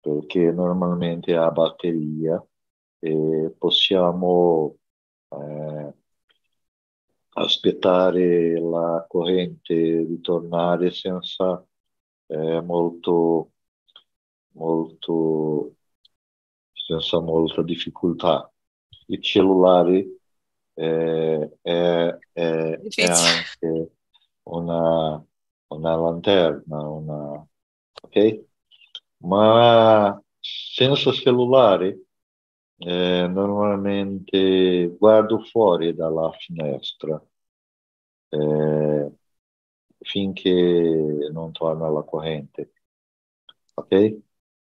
perché 0.00 0.50
normalmente 0.52 1.34
ha 1.36 1.50
batteria 1.50 2.42
e 2.98 3.54
possiamo 3.58 4.76
eh, 5.28 5.94
aspettare 7.34 8.58
la 8.60 9.04
corrente 9.08 9.74
ritornare 9.74 10.90
senza 10.90 11.64
eh, 12.26 12.60
molto, 12.62 13.52
molto, 14.54 15.74
senza 16.72 17.20
molta 17.20 17.62
difficoltà. 17.62 18.50
Il 19.06 19.22
cellulare 19.22 20.18
eh, 20.74 21.58
è, 21.62 22.18
è- 22.32 22.82
è 22.94 23.04
anche 23.06 23.92
una, 24.44 25.24
una 25.68 25.96
lanterna, 25.96 26.88
una, 26.88 27.46
ok? 28.02 28.44
Ma 29.18 30.22
senza 30.40 31.12
cellulare 31.12 32.06
eh, 32.80 33.26
normalmente 33.28 34.96
guardo 34.98 35.40
fuori 35.40 35.94
dalla 35.94 36.30
finestra 36.32 37.22
eh, 38.30 39.12
finché 40.00 40.50
non 41.32 41.52
torna 41.52 41.88
la 41.90 42.02
corrente, 42.02 42.72
ok? 43.74 44.18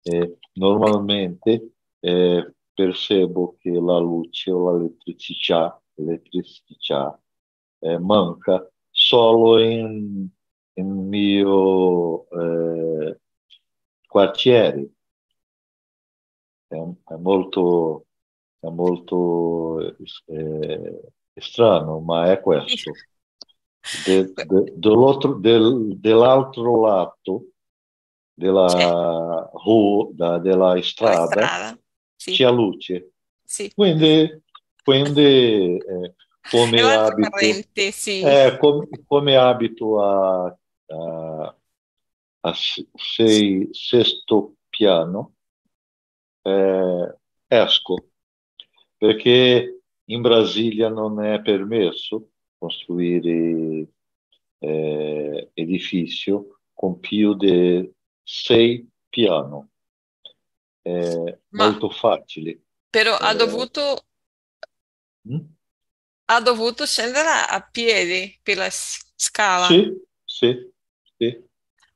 E 0.03 0.37
normalmente 0.53 1.73
eh, 1.99 2.53
percebo 2.73 3.55
che 3.59 3.71
la 3.71 3.97
luce 3.99 4.51
o 4.51 4.75
l'elettricità, 4.77 5.81
l'elettricità 5.95 7.19
eh, 7.79 7.97
manca 7.99 8.69
solo 8.89 9.59
in, 9.59 10.27
in 10.73 11.07
mio 11.07 12.27
eh, 12.29 13.19
quartiere. 14.07 14.89
È, 16.73 17.13
è 17.13 17.15
molto, 17.17 18.05
è 18.59 18.67
molto 18.67 19.95
eh, 20.25 21.01
strano, 21.35 21.99
ma 21.99 22.31
è 22.31 22.39
questo. 22.41 22.91
De- 24.05 24.31
de- 24.33 24.73
dell'altro, 24.77 25.33
del- 25.35 25.99
dell'altro 25.99 26.81
lato 26.81 27.45
della, 28.33 29.49
rua, 29.65 30.07
della 30.39 30.73
la 30.73 30.81
strada 30.81 31.25
strada. 31.27 31.77
Sì, 32.15 32.31
c'è 32.31 32.49
luce. 32.51 33.11
sì. 33.45 33.71
Quindi, 33.75 34.41
quindi 34.83 35.77
eh, 35.77 36.15
come 36.49 36.81
abito, 36.81 37.29
corrente, 37.29 37.91
sì. 37.91 38.21
eh, 38.21 38.57
com- 38.59 38.87
come 39.05 39.35
abito 39.35 40.01
a, 40.01 40.45
a- 40.87 41.55
a 42.45 42.53
sei- 42.95 43.69
sesto 43.71 44.55
piano, 44.69 45.32
eh, 46.43 47.17
esco 47.47 47.95
perché 48.97 49.81
in 50.05 50.21
Brasilia 50.21 50.89
non 50.89 51.23
è 51.23 51.41
permesso 51.41 52.31
costruire 52.57 53.87
eh, 54.59 55.49
edifici 55.53 56.31
con 56.73 56.99
più 56.99 57.35
di 57.35 57.91
sei 58.23 58.89
piani. 59.09 59.67
È 60.81 61.39
Ma 61.55 61.67
molto 61.67 61.89
facile. 61.89 62.61
però 62.89 63.17
ha 63.17 63.33
Eh, 63.33 63.35
dovuto, 63.35 64.05
mm? 65.25 65.53
ha 66.25 66.41
dovuto 66.41 66.85
scendere 66.85 67.29
a 67.29 67.61
piedi 67.61 68.37
per 68.43 68.57
la 68.57 68.69
scala. 68.69 69.73
Sì, 69.75 70.01
sì, 70.25 70.71
sì. 71.17 71.49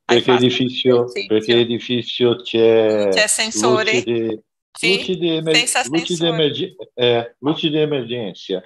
Perché 0.07 0.31
fatto 0.31 0.33
edificio, 0.33 1.21
perché 1.25 1.53
l'esercizio. 1.53 1.59
edificio 1.59 2.35
Non 2.87 3.07
c'è 3.07 3.07
c'è 3.07 3.27
luci 3.51 3.77
sensore? 3.87 4.03
di, 4.03 4.41
Sì? 4.71 4.87
luci 4.87 5.17
di, 5.17 5.29
emer- 5.35 5.69
luci 5.81 6.17
di, 6.17 6.25
emergen- 6.27 6.75
eh, 6.93 7.35
luci 7.39 7.69
di 7.69 7.77
emergenza, 7.77 8.61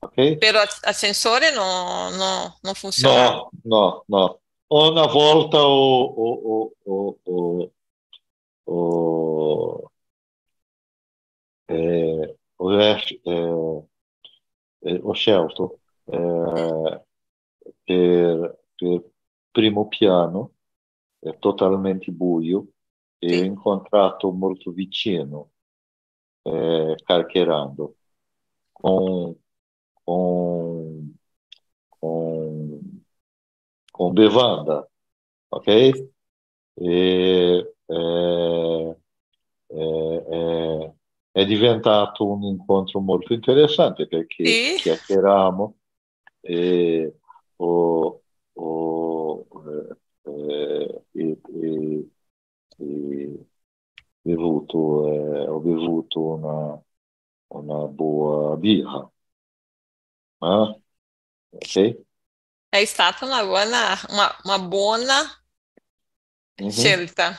ok? 0.00 0.38
Però 0.38 0.62
ascensore 0.82 1.50
no, 1.52 2.10
no, 2.10 2.58
non 2.60 2.74
funzionava. 2.74 3.40
No, 3.40 3.50
no, 3.64 4.04
no. 4.08 4.40
Una 4.68 5.06
volta 5.06 5.58
ho- 5.66 6.04
ho- 6.16 6.72
ho- 6.84 7.18
ho- 7.24 7.72
ho- 8.64 9.90
eh, 11.68 12.36
ho 12.56 12.70
eh, 13.24 13.82
eh, 14.80 15.00
ho 15.02 15.12
scelto 15.14 15.80
eh, 16.06 17.02
per, 17.84 18.58
per 18.76 19.11
primo 19.52 19.88
piano, 19.88 20.54
è 21.20 21.38
totalmente 21.38 22.10
buio, 22.12 22.68
e 23.18 23.36
ho 23.36 23.42
Sì. 23.42 23.44
incontrato 23.44 24.32
molto 24.32 24.72
vicino, 24.72 25.52
eh, 26.42 26.96
carcherando, 27.04 27.96
con, 28.72 29.36
con, 30.04 31.16
con, 31.88 33.04
con 33.90 34.12
bevanda, 34.14 34.88
ok? 35.48 35.68
E, 36.74 37.74
eh, 37.86 38.96
eh, 39.68 40.24
eh, 40.30 40.94
è 41.32 41.44
diventato 41.46 42.26
un 42.30 42.42
incontro 42.44 43.00
molto 43.00 43.32
interessante 43.32 44.06
perché 44.06 44.64
Sì? 44.64 44.74
chiacchieriamo 44.74 45.76
e 46.40 47.18
ho, 47.56 48.22
ho, 48.54 48.91
eh, 51.14 51.38
e- 51.54 52.10
e- 52.78 53.46
bevuto, 54.22 55.08
eh, 55.12 55.48
ho 55.48 55.60
bevuto 55.60 56.20
una, 56.20 56.82
una 57.48 57.86
buona 57.88 58.56
birra, 58.56 59.10
eh? 60.40 60.80
Ok? 61.52 62.04
È 62.68 62.84
stata 62.84 63.24
una 63.24 63.44
buona, 63.44 63.98
una, 64.10 64.36
una 64.42 64.58
buona 64.58 65.22
Mhm. 66.58 67.02
scelta. 67.02 67.38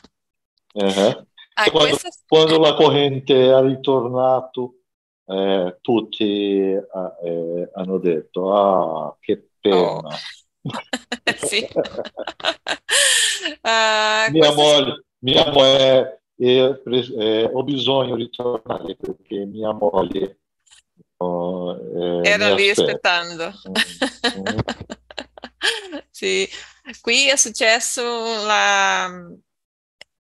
Eh. 0.74 1.26
Ah, 1.56 1.72
Quando, 1.72 1.98
questa... 1.98 2.10
quando 2.28 2.60
la 2.60 2.74
corrente 2.76 3.34
è 3.52 3.62
ritornato, 3.62 4.80
eh, 5.26 5.78
tutti 5.82 6.24
eh, 6.26 6.84
eh, 7.24 7.70
hanno 7.74 7.98
detto, 8.00 8.54
ah, 8.54 9.18
che 9.20 9.50
Oh. 9.72 10.04
Sì. 11.46 11.68
Ah, 13.62 14.28
Mia 14.32 14.54
questa- 14.54 14.62
moglie, 14.62 15.04
mia 15.20 15.52
moglie 15.52 16.80
pres- 16.82 17.14
eh, 17.18 17.44
ho 17.52 17.64
bisogno 17.64 18.16
di 18.16 18.30
tornare 18.30 18.96
perché 18.96 19.46
mia 19.46 19.72
moglie 19.74 20.40
oh, 21.18 22.22
eh, 22.24 22.30
Era 22.30 22.54
lì 22.54 22.70
aspetta. 22.70 23.12
aspettando. 23.12 23.52
Mm, 24.40 24.46
mm. 24.48 24.58
sì. 26.10 26.48
Qui 27.02 27.30
è 27.30 27.36
successo 27.36 28.02
la... 28.46 29.10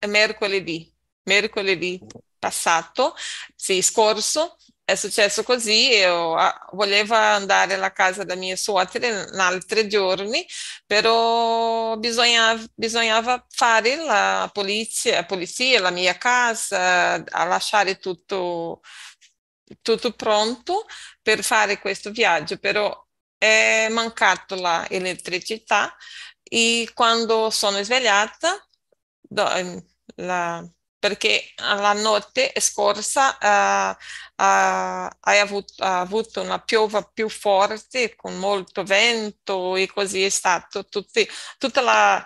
mercoledì, 0.08 0.92
mercoledì 1.24 2.00
passato, 2.40 3.14
sì, 3.56 3.82
scorso, 3.82 4.58
è 4.92 4.96
successo 4.96 5.44
così, 5.44 5.90
io 5.90 6.36
volevo 6.72 7.14
andare 7.16 7.76
alla 7.76 7.92
casa 7.92 8.24
da 8.24 8.36
mia 8.36 8.56
suocera 8.56 9.08
in 9.08 9.40
altri 9.40 9.88
giorni, 9.88 10.46
però 10.86 11.96
bisognava, 11.98 12.62
bisognava 12.74 13.46
fare 13.50 13.96
la 13.98 14.50
polizia, 14.52 15.16
la 15.16 15.26
polizia, 15.26 15.80
la 15.80 15.92
mia 15.92 16.18
casa, 16.18 17.14
a 17.24 17.44
lasciare 17.46 17.98
tutto, 18.00 18.82
tutto 19.82 20.14
pronto 20.14 20.86
per 21.22 21.44
fare 21.44 21.80
questo 21.80 22.12
viaggio, 22.12 22.58
però 22.58 22.92
è 23.38 23.88
mancato 23.90 24.56
l'elettricità 24.56 25.96
e 26.44 26.90
quando 26.94 27.50
sono 27.52 27.82
svegliata, 27.84 28.68
la, 30.16 30.68
perché 31.00 31.54
la 31.56 31.94
notte 31.94 32.52
scorsa 32.60 33.38
uh, 33.40 33.92
uh, 34.44 35.10
hai 35.22 35.40
avuto, 35.40 35.74
ha 35.84 36.02
avuto 36.02 36.42
una 36.42 36.60
piova 36.60 37.02
più 37.02 37.30
forte 37.30 38.16
con 38.16 38.38
molto 38.38 38.84
vento 38.84 39.76
e 39.78 39.88
così 39.88 40.24
è 40.26 40.30
stato. 40.30 40.86
Tutti, 40.86 41.28
tutta 41.58 41.82
la 41.82 42.26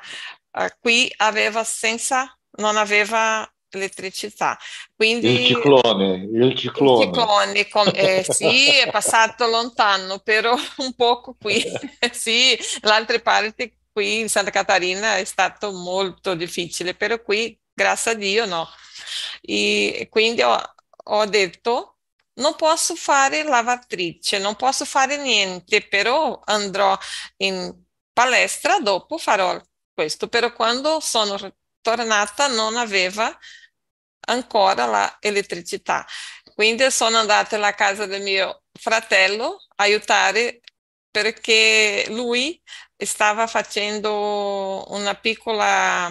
uh, 0.52 0.68
qui 0.80 1.12
aveva 1.18 1.64
senza, 1.64 2.36
non 2.58 2.78
aveva 2.78 3.48
elettricità. 3.70 4.58
Quindi, 4.96 5.42
il 5.42 5.46
ciclone, 5.46 6.30
il 6.32 6.56
ciclone. 6.56 7.06
Il 7.06 7.14
ciclone 7.14 7.68
com, 7.70 7.92
eh, 7.94 8.26
sì, 8.28 8.70
è 8.72 8.90
passato 8.90 9.46
lontano, 9.48 10.20
però 10.20 10.56
un 10.78 10.94
poco 10.96 11.36
qui, 11.40 11.64
sì, 12.12 12.58
l'altra 12.82 13.20
parte 13.20 13.78
qui 13.92 14.20
in 14.20 14.30
Santa 14.30 14.50
Catarina 14.50 15.18
è 15.18 15.24
stato 15.24 15.72
molto 15.72 16.34
difficile, 16.34 16.96
però 16.96 17.22
qui 17.22 17.56
grazie 17.74 18.12
a 18.12 18.14
Dio 18.16 18.46
no. 18.46 18.68
E 19.42 20.08
quindi 20.10 20.42
ho, 20.42 20.60
ho 21.06 21.26
detto, 21.26 22.00
non 22.36 22.56
posso 22.56 22.96
fare 22.96 23.44
lavatrice, 23.44 24.40
non 24.40 24.56
posso 24.56 24.86
fare 24.86 25.18
niente, 25.18 25.88
però 25.88 26.42
andrò 26.46 26.98
in 27.38 27.74
palestra, 28.14 28.80
dopo 28.80 29.18
farò 29.18 29.60
questo. 29.94 30.28
Però 30.28 30.52
quando 30.54 31.00
sono 31.00 31.38
tornata 31.82 32.48
non 32.48 32.78
aveva 32.78 33.38
ancora 34.28 35.18
l'elettricità. 35.22 36.06
Quindi 36.56 36.90
sono 36.92 37.18
andata 37.18 37.56
alla 37.56 37.74
casa 37.74 38.06
del 38.06 38.22
mio 38.22 38.64
fratello 38.72 39.58
a 39.76 39.84
aiutare 39.84 40.62
perché 41.12 42.06
lui 42.10 42.62
stava 42.98 43.48
facendo 43.48 44.86
una 44.90 45.14
piccola 45.16 46.10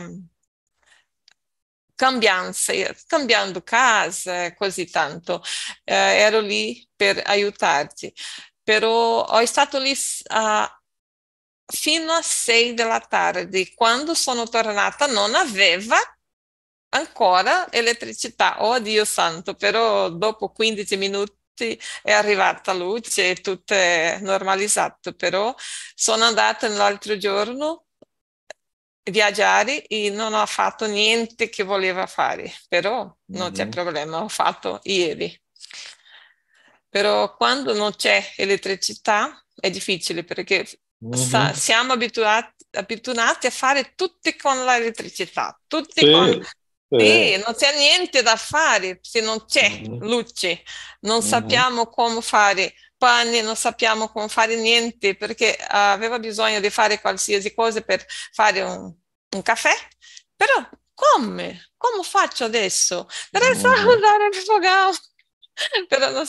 cambianza, 1.95 2.73
cambiando 3.07 3.63
casa, 3.63 4.55
così 4.55 4.91
tanto. 4.91 5.43
Eh, 5.85 5.95
ero 5.95 6.41
lì 6.41 6.87
per 6.95 7.23
aiutarti. 7.25 8.13
Però 8.63 9.25
ho 9.25 9.45
stato 9.45 9.79
lì 9.79 9.91
uh, 9.93 10.67
fino 11.67 12.13
a 12.13 12.23
6 12.23 12.75
della 12.75 13.01
tardi. 13.01 13.73
Quando 13.75 14.15
sono 14.15 14.49
tornata 14.49 15.07
non 15.07 15.35
aveva 15.35 15.97
ancora 16.91 17.71
elettricità. 17.73 18.63
Oh 18.65 18.79
Dio 18.79 19.05
santo, 19.05 19.55
però 19.55 20.11
dopo 20.11 20.51
15 20.51 20.97
minuti 20.97 21.81
è 22.03 22.13
arrivata 22.13 22.73
luce 22.73 23.31
e 23.31 23.35
tutto 23.37 23.75
è 23.75 24.19
normalizzato. 24.21 25.15
Però 25.15 25.55
sono 25.95 26.25
andata 26.25 26.69
l'altro 26.69 27.17
giorno 27.17 27.87
viaggiare 29.05 29.87
e 29.87 30.11
non 30.11 30.33
ho 30.33 30.47
fatto 30.47 30.87
niente 30.87 31.49
che 31.49 31.63
voleva 31.65 32.07
fare, 32.07 32.53
però 32.69 33.03
non 33.27 33.43
mm-hmm. 33.47 33.53
c'è 33.53 33.69
problema, 33.69 34.23
ho 34.23 34.29
fatto 34.29 34.81
ieri. 34.85 35.37
Però 36.89 37.35
quando 37.37 37.73
non 37.75 37.95
c'è 37.97 38.33
elettricità 38.37 39.43
è 39.55 39.71
difficile 39.71 40.25
perché 40.25 40.69
mm-hmm. 41.05 41.29
sa, 41.29 41.53
siamo 41.55 41.95
abituati, 41.95 42.67
abituati, 42.73 43.47
a 43.47 43.51
fare 43.51 43.93
tutti 43.95 44.37
con 44.37 44.65
l'elettricità, 44.65 45.59
tutti 45.67 46.05
sì. 46.05 46.11
con... 46.11 46.47
Sì, 46.95 47.43
non 47.43 47.55
c'è 47.55 47.75
niente 47.79 48.21
da 48.21 48.37
fare 48.37 48.99
se 49.01 49.23
non 49.23 49.47
c'è 49.47 49.67
mm-hmm. 49.71 50.03
luce, 50.03 50.63
non 51.01 51.23
sappiamo 51.23 51.87
come 51.87 52.21
fare 52.21 52.75
panni, 53.03 53.41
non 53.41 53.57
sappiamo 53.57 54.09
come 54.11 54.29
fare 54.29 54.55
niente 54.55 55.17
perché 55.17 55.57
aveva 55.57 56.21
bisogno 56.21 56.61
di 56.61 56.71
fare 56.71 57.01
qualsiasi 57.01 57.53
cosa 57.53 57.81
per 57.81 58.05
fare 58.07 58.61
un, 58.63 58.95
un 59.31 59.43
caffè, 59.43 59.75
però 60.37 60.55
come? 60.95 61.73
Come 61.77 62.05
faccio 62.05 62.45
adesso? 62.45 63.09
Adesso 63.33 63.67
mm. 63.67 63.73
usare 63.73 64.27
il 64.29 64.35
fogão. 64.37 64.93
Però 65.89 66.11
non, 66.11 66.25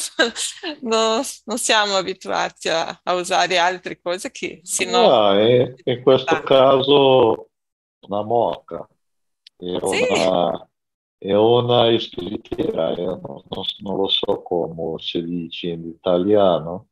non, 0.82 1.24
non, 1.46 1.58
siamo 1.58 1.96
abituati 1.96 2.70
a, 2.70 3.00
a, 3.04 3.14
usare 3.14 3.58
altre 3.58 4.02
cose 4.02 4.32
che 4.32 4.60
se 4.64 4.84
no... 4.86 5.28
Ah, 5.28 5.42
in 5.42 6.02
questo 6.02 6.42
caso 6.42 7.50
una 8.02 8.22
moca 8.24 8.86
è 9.56 9.80
sì. 9.82 10.08
una, 10.10 10.70
è 11.24 11.34
una 11.34 11.98
spiritiera, 12.00 12.92
io 12.98 13.22
non, 13.24 13.42
non, 13.48 13.64
non, 13.80 13.96
lo 13.96 14.10
so 14.10 14.42
come 14.42 15.00
si 15.00 15.24
dice 15.24 15.68
in 15.68 15.88
italiano, 15.88 16.90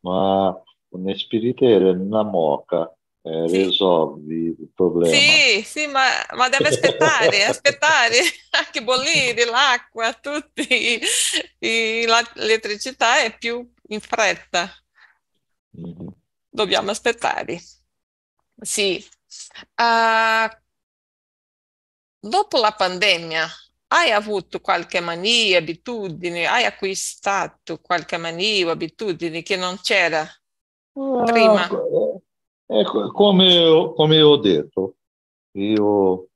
ma 0.00 0.62
una 0.88 1.14
spiritiera 1.14 1.90
è 1.90 1.92
una 1.92 2.22
moca 2.22 2.90
eh, 3.20 3.46
sì. 3.46 3.64
risolvi 3.64 4.46
il 4.46 4.70
problema. 4.74 5.14
Sì, 5.14 5.62
sì, 5.62 5.86
ma, 5.88 6.06
ma 6.36 6.48
deve 6.48 6.68
aspettare, 6.68 7.44
aspettare 7.44 8.16
anche 8.64 8.82
bollire 8.82 9.44
l'acqua, 9.44 10.14
tutti, 10.14 10.98
l'elettricità 11.58 13.22
è 13.22 13.36
più 13.36 13.70
in 13.88 14.00
fretta. 14.00 14.72
Mm-hmm. 15.78 16.08
Dobbiamo 16.48 16.90
aspettare. 16.90 17.60
Sì. 18.56 19.04
Uh, 19.76 20.63
dopo 22.28 22.58
la 22.58 22.72
pandemia, 22.72 23.46
hai 23.88 24.10
avuto 24.10 24.60
qualche 24.60 25.00
mania, 25.00 25.58
abitudine, 25.58 26.46
hai 26.46 26.64
acquistato 26.64 27.78
qualche 27.80 28.16
mania 28.16 28.66
o 28.66 28.70
abitudine 28.70 29.42
che 29.42 29.56
non 29.56 29.78
c'era 29.80 30.26
prima? 30.92 31.68
Ecco, 32.66 33.12
come, 33.12 33.92
come 33.94 34.22
ho 34.22 34.36
detto, 34.38 34.96
io 35.52 36.28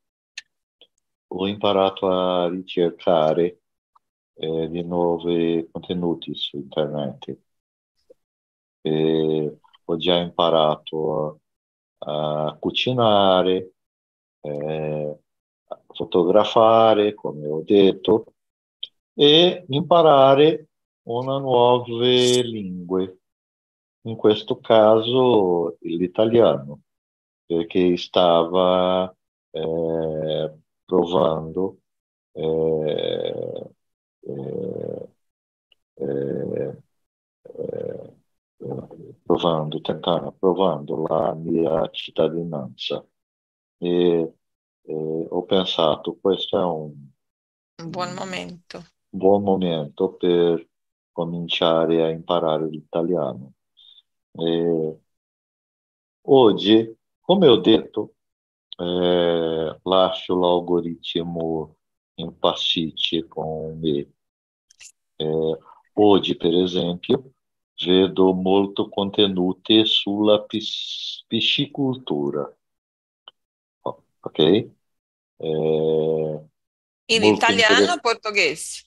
ho 1.27 1.46
imparato 1.46 2.09
a 2.09 2.48
ricercare 2.48 3.61
eh, 4.35 4.68
di 4.68 4.83
nuovi 4.83 5.68
contenuti 5.70 6.35
su 6.35 6.59
internet. 6.59 7.38
E 8.83 9.59
ho 9.85 9.96
già 9.96 10.16
imparato 10.16 11.40
a, 11.98 12.46
a 12.46 12.57
cucinare, 12.59 13.72
eh, 14.42 15.18
fotografare, 15.88 17.14
come 17.14 17.46
ho 17.48 17.62
detto, 17.62 18.35
e 19.14 19.64
imparare 19.68 20.68
una 21.05 21.38
nuove 21.38 22.42
lingue. 22.42 23.18
In 24.03 24.16
questo 24.16 24.59
caso 24.61 25.77
l'italiano, 25.81 26.83
perché 27.46 27.96
stava 27.96 29.14
eh, 29.51 30.59
provando 30.85 31.79
eh, 32.33 33.70
eh, 34.20 35.09
eh, 35.94 36.83
eh 37.42 38.16
provando, 39.24 39.81
tentando, 39.81 40.33
provando 40.33 41.07
la 41.07 41.35
mia 41.35 41.88
cittadinanza. 41.90 43.05
E 43.79 44.33
ho 44.94 45.44
pensato 45.44 46.16
questo 46.20 46.59
è 46.59 46.64
un, 46.64 46.92
un 47.83 47.90
buon 47.90 48.14
momento. 48.14 48.85
buon 49.11 49.42
momento 49.42 50.14
per 50.14 50.66
cominciare 51.12 52.03
a 52.03 52.09
imparare 52.11 52.68
l'italiano 52.68 53.53
eh, 54.33 54.98
oggi, 56.22 56.96
come 57.20 57.48
ho 57.48 57.57
detto, 57.59 58.14
eh, 58.77 59.79
lascio 59.83 60.38
l'algoritmo 60.38 61.77
impassicci 62.14 63.27
con 63.29 63.79
me. 63.81 64.12
Eh, 65.16 65.59
oggi, 65.94 66.37
per 66.37 66.55
esempio, 66.55 67.33
vedo 67.85 68.33
molto 68.33 68.88
contenuti 68.88 69.85
sulla 69.87 70.42
pis- 70.42 71.24
piscicultura. 71.27 72.51
Ok? 74.20 74.38
Eh, 75.38 76.44
In 77.07 77.24
italiano 77.24 77.92
o 77.92 77.98
portoghese? 78.01 78.85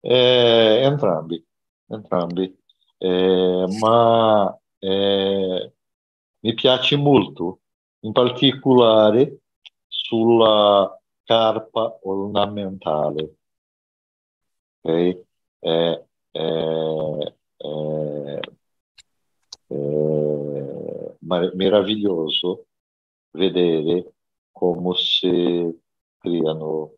Eh, 0.00 0.80
entrambi, 0.82 1.44
entrambi. 1.88 2.56
Eh, 2.98 3.64
ma 3.80 4.58
eh, 4.78 5.72
mi 6.40 6.54
piace 6.54 6.96
molto, 6.96 7.60
in 8.00 8.12
particolare 8.12 9.40
sulla 9.88 11.00
carpa 11.24 11.98
ornamentale. 12.02 13.34
Okay? 14.80 15.24
È, 15.58 16.04
è, 16.30 17.34
è 17.60 18.40
meraviglioso 21.54 22.66
vedere 23.32 24.12
come 24.52 24.94
si 24.96 25.80
creano 26.18 26.94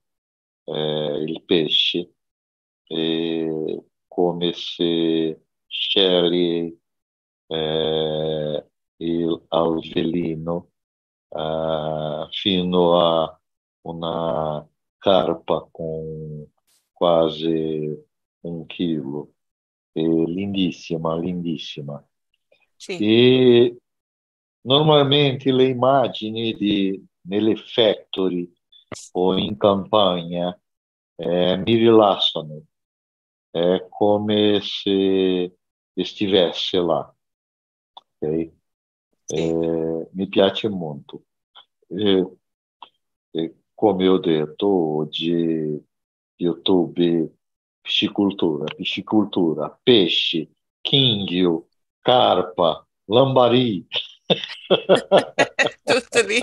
eh, 0.64 1.24
il 1.26 1.42
pesce 1.44 2.14
e 2.86 3.84
come 4.06 4.52
si 4.52 5.36
sceglie 5.66 6.76
eh, 7.46 8.66
il, 8.96 9.44
al 9.48 9.80
velino 9.92 10.70
eh, 11.28 12.26
fino 12.30 12.98
a 12.98 13.40
una 13.82 14.68
carpa 14.98 15.68
con 15.70 16.46
quasi 16.92 17.98
un 18.40 18.66
chilo. 18.66 19.34
È 19.90 20.00
lindissima, 20.00 21.16
lindissima. 21.18 22.06
Sì. 22.76 22.96
E 22.98 23.76
normalmente 24.62 25.52
le 25.52 25.64
immagini 25.66 26.54
di, 26.54 27.04
nelle 27.22 27.56
factory 27.56 28.50
o 29.12 29.36
in 29.36 29.56
campagna 29.56 30.58
eh, 31.16 31.56
mi 31.56 31.74
rilassano. 31.76 32.62
È 33.50 33.86
come 33.88 34.60
se 34.62 35.56
estivesse 35.92 36.78
là. 36.78 37.14
Okay? 38.18 38.56
Eh, 39.26 40.08
mi 40.12 40.28
piace 40.28 40.68
molto. 40.68 41.24
E, 41.88 42.36
e 43.30 43.56
come 43.74 44.08
ho 44.08 44.18
detto 44.18 44.66
oggi, 44.66 45.80
YouTube, 46.36 47.36
piscicultura, 47.80 48.64
piscicultura, 48.74 49.78
pesci, 49.82 50.50
chinghio, 50.80 51.68
carpa, 52.00 52.86
lambari. 53.06 53.86
Tutto 55.84 56.26
lì. 56.26 56.40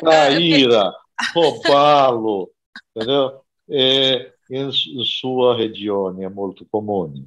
Traíra, 0.00 0.92
robalo, 1.34 2.52
entendeu? 2.92 3.44
É, 3.68 4.32
in 4.50 4.70
sua 4.70 5.56
regione 5.56 6.24
è 6.24 6.28
molto 6.28 6.66
comune. 6.70 7.24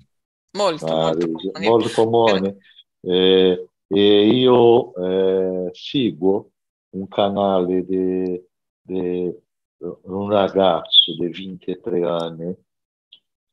Molto, 0.51 0.87
molto 0.87 1.31
comune. 1.31 1.67
Molto 1.67 1.89
comune. 1.93 2.57
Eh, 3.01 3.67
e 3.87 4.27
io 4.27 4.93
eh, 4.95 5.69
seguo 5.73 6.51
un 6.91 7.07
canale 7.07 7.85
di 7.85 8.41
un 9.79 10.29
ragazzo 10.29 11.15
di 11.17 11.29
23 11.29 12.05
anni 12.05 12.55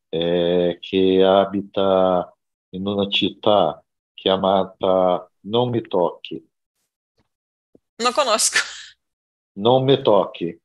eh, 0.09 0.79
che 0.81 1.23
abita 1.23 2.35
in 2.71 2.87
una 2.87 3.09
città 3.09 3.85
chiamata 4.17 5.31
Non 5.43 5.69
mi 5.71 5.81
tocchi. 5.83 6.45
Non 8.03 8.13
conosco. 8.13 8.59
Non 9.59 9.85
mi 9.85 10.01
tocchi. 10.03 10.59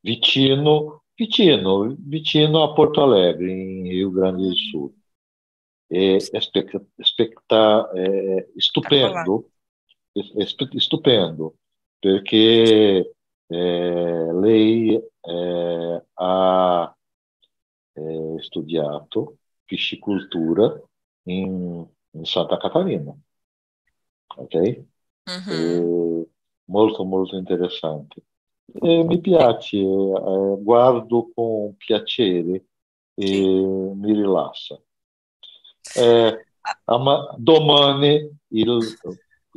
Vicino, 0.00 1.04
vicino, 1.14 1.94
vicino 1.98 2.62
a 2.62 2.72
Porto 2.72 3.02
Alegre, 3.02 3.50
in 3.50 3.82
Rio 3.82 4.10
Grande 4.10 4.48
do 4.48 4.56
Sul. 4.56 4.94
É, 5.90 6.16
especta, 6.16 7.90
é, 7.94 8.48
estupendo, 8.56 9.50
é, 10.14 10.42
estupendo, 10.74 11.54
perché 11.98 13.10
eh, 13.50 14.32
lei 14.34 14.96
eh, 14.96 16.02
ha 16.14 16.94
eh, 17.94 18.42
studiato 18.42 19.38
piscicultura 19.64 20.78
in, 21.24 21.86
in, 22.12 22.24
Santa 22.24 22.56
Catarina, 22.56 23.16
ok? 24.36 24.84
Mm-hmm. 25.30 26.22
molto 26.64 27.04
molto 27.04 27.36
interessante. 27.36 28.22
E 28.72 29.02
mi 29.02 29.20
piace, 29.20 29.78
eh, 29.78 30.56
guardo 30.60 31.30
con 31.34 31.74
piacere 31.76 32.66
e 33.14 33.26
sì. 33.26 33.40
mi 33.40 34.12
rilassa. 34.12 34.80
Eh, 35.96 36.46
domani 37.36 38.38
il, 38.48 38.78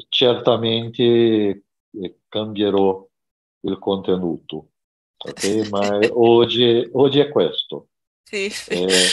certamente 0.10 1.64
cambierò 2.28 3.08
il 3.62 3.80
contenuto, 3.80 4.70
okay? 5.18 5.70
ma 5.70 6.00
oggi, 6.14 6.90
oggi 6.94 7.20
è 7.20 7.30
questo. 7.30 7.90
Sì, 8.24 8.50
sì. 8.50 8.72
Eh, 8.72 9.08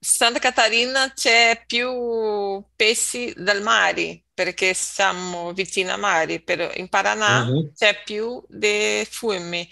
Santa 0.00 0.38
Catarina 0.38 1.12
c'è 1.12 1.64
più 1.66 2.62
pesci 2.76 3.34
dal 3.36 3.62
mare 3.62 4.24
perché 4.32 4.72
siamo 4.72 5.52
vicino 5.52 5.92
a 5.92 5.96
mare, 5.96 6.40
però 6.40 6.70
in 6.74 6.88
Paraná 6.88 7.42
uh-huh. 7.42 7.72
c'è 7.74 8.02
più 8.04 8.40
dei 8.46 9.04
fiumi 9.04 9.68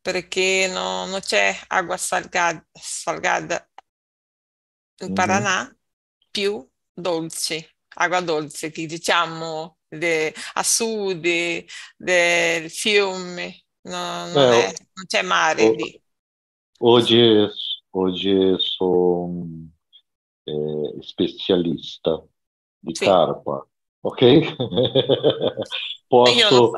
perché 0.00 0.68
no, 0.72 1.04
non 1.04 1.20
c'è 1.20 1.54
acqua 1.66 1.98
salgata, 1.98 2.66
salgata. 2.72 3.68
in 5.00 5.08
uh-huh. 5.08 5.12
Paraná 5.12 5.76
più 6.30 6.66
dolce, 6.90 7.76
acqua 7.88 8.20
dolce 8.20 8.70
che 8.70 8.86
diciamo 8.86 9.78
de, 9.86 10.34
a 10.54 10.62
sud 10.62 11.20
de, 11.20 11.66
del 11.96 12.70
fiume, 12.70 13.64
no, 13.82 14.26
non, 14.32 14.52
eh, 14.52 14.66
è, 14.68 14.74
non, 14.94 15.06
c'è 15.06 15.22
mare 15.22 15.66
o, 15.66 15.72
lì. 15.72 16.02
Oggi, 16.78 17.46
oggi 17.90 18.54
sono 18.58 19.68
eh, 20.44 20.96
specialista 21.00 22.24
di 22.78 22.94
sì. 22.94 23.04
carpa, 23.04 23.66
ok? 24.00 24.56
posso, 26.06 26.72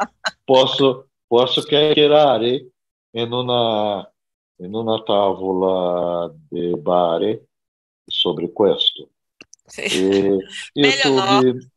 posso, 0.45 1.09
posso 1.27 1.63
chiacchierare 1.63 2.71
in 3.13 3.33
una, 3.33 4.13
in 4.57 4.75
una 4.75 5.03
tavola 5.03 6.33
di 6.49 6.77
bar 6.77 7.41
sobre 8.05 8.53
questo. 8.53 9.11
Sì. 9.65 9.83
E 9.83 10.39
YouTube, 10.73 11.53
no. 11.53 11.70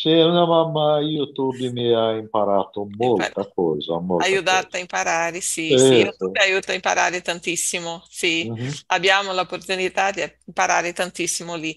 Sì, 0.00 0.14
no, 0.14 0.46
mamma 0.46 0.98
YouTube 1.00 1.70
mi 1.72 1.92
ha 1.92 2.12
imparato 2.12 2.88
molta 2.96 3.46
cosa. 3.54 3.98
Molta 3.98 4.24
aiutato 4.24 4.64
cosa. 4.64 4.76
a 4.78 4.80
imparare, 4.80 5.40
sì, 5.42 5.76
sì, 5.76 5.96
YouTube 5.96 6.40
aiuta 6.40 6.72
a 6.72 6.74
imparare 6.74 7.20
tantissimo, 7.20 8.02
sì, 8.08 8.50
mm-hmm. 8.50 8.70
abbiamo 8.86 9.34
l'opportunità 9.34 10.10
di 10.10 10.22
imparare 10.46 10.94
tantissimo 10.94 11.54
lì. 11.54 11.76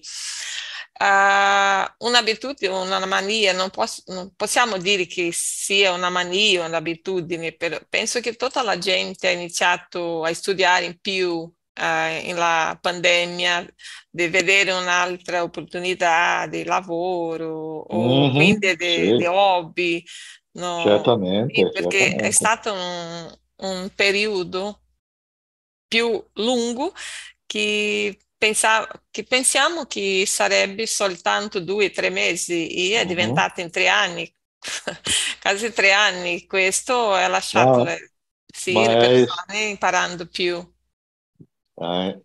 Uh, 0.98 1.84
un'abitudine, 2.06 2.72
una 2.72 3.04
mania, 3.04 3.52
non, 3.52 3.68
posso, 3.68 4.02
non, 4.06 4.32
possiamo 4.34 4.78
dire 4.78 5.04
che 5.04 5.28
sia 5.30 5.92
una 5.92 6.08
mania 6.08 6.62
o 6.62 6.66
un'abitudine, 6.66 7.52
però 7.52 7.78
penso 7.90 8.20
che 8.20 8.36
tutta 8.36 8.62
la 8.62 8.78
gente 8.78 9.28
ha 9.28 9.32
iniziato 9.32 10.24
a 10.24 10.32
studiare 10.32 10.86
in 10.86 10.98
più 10.98 11.52
eh, 11.74 12.22
nella 12.26 12.78
pandemia 12.80 13.66
di 14.08 14.28
vedere 14.28 14.70
un'altra 14.70 15.42
opportunità 15.42 16.46
di 16.46 16.64
lavoro 16.64 17.80
o 17.80 18.08
mm-hmm, 18.08 18.34
quindi 18.34 18.76
di, 18.76 18.94
sì. 18.94 19.16
di 19.16 19.26
hobby. 19.26 20.04
No? 20.52 20.82
Certamente. 20.84 21.70
Perché 21.70 21.98
certamente. 21.98 22.26
è 22.26 22.30
stato 22.30 22.72
un, 22.72 23.38
un 23.56 23.90
periodo 23.94 24.82
più 25.88 26.24
lungo 26.34 26.92
che, 27.44 28.18
pensa, 28.38 28.88
che, 29.10 29.24
pensiamo 29.24 29.86
che 29.86 30.24
sarebbe 30.26 30.86
soltanto 30.86 31.60
due 31.60 31.86
o 31.86 31.90
tre 31.90 32.10
mesi 32.10 32.68
e 32.68 32.96
è 32.96 33.00
uh-huh. 33.00 33.06
diventato 33.06 33.60
in 33.60 33.70
tre 33.70 33.88
anni, 33.88 34.32
quasi 35.42 35.72
tre 35.72 35.92
anni. 35.92 36.46
Questo 36.46 37.12
ha 37.12 37.26
lasciato 37.26 37.78
no, 37.78 37.84
le, 37.84 38.12
sì, 38.46 38.72
le 38.72 38.96
persone 38.96 39.58
è... 39.58 39.64
imparando 39.64 40.26
più 40.26 40.72
è, 41.74 42.20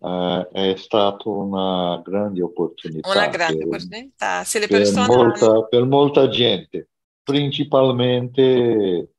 è 0.52 0.74
stata 0.76 1.28
una 1.28 2.00
grande 2.04 2.42
opportunità. 2.42 3.10
Una 3.10 3.26
grande 3.26 3.58
per, 3.58 3.66
opportunità. 3.66 4.44
Se 4.44 4.58
le 4.58 4.68
persone 4.68 5.06
per, 5.06 5.16
molta, 5.16 5.62
per 5.64 5.84
molta 5.84 6.28
gente, 6.28 6.88
principalmente 7.22 9.12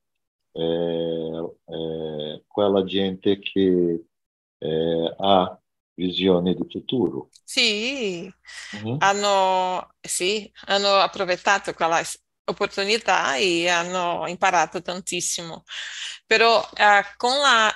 eh, 0.52 1.54
eh, 1.64 2.44
quella 2.46 2.84
gente 2.84 3.38
che 3.38 4.04
eh, 4.58 5.14
ha 5.18 5.58
visione 5.94 6.54
di 6.54 6.66
futuro. 6.70 7.28
Sì, 7.44 8.32
mm-hmm. 8.76 8.96
hanno, 8.98 9.94
sì, 10.00 10.50
hanno 10.66 10.94
approfittato 10.94 11.74
quella 11.74 12.00
opportunità 12.44 13.36
e 13.36 13.68
hanno 13.68 14.26
imparato 14.26 14.80
tantissimo. 14.80 15.64
Però 16.26 16.60
eh, 16.74 17.02
con 17.16 17.36
la 17.38 17.70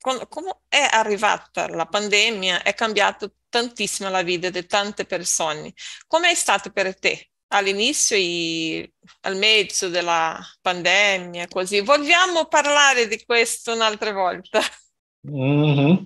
come 0.00 0.60
è 0.68 0.86
arrivata 0.90 1.68
la 1.68 1.86
pandemia, 1.86 2.62
è 2.62 2.74
cambiato 2.74 3.34
tantissimo 3.48 4.08
la 4.08 4.22
vita 4.22 4.48
di 4.48 4.64
tante 4.66 5.04
persone. 5.04 5.74
Come 6.06 6.30
è 6.30 6.34
stato 6.34 6.70
per 6.70 6.98
te 6.98 7.30
all'inizio 7.48 8.16
e 8.16 8.92
al 9.22 9.36
mezzo 9.36 9.88
della 9.88 10.38
pandemia, 10.60 11.48
così. 11.48 11.80
Vogliamo 11.80 12.46
parlare 12.46 13.06
di 13.06 13.22
questo 13.24 13.74
un'altra 13.74 14.12
volta? 14.12 14.60
Mm-hmm. 15.28 15.96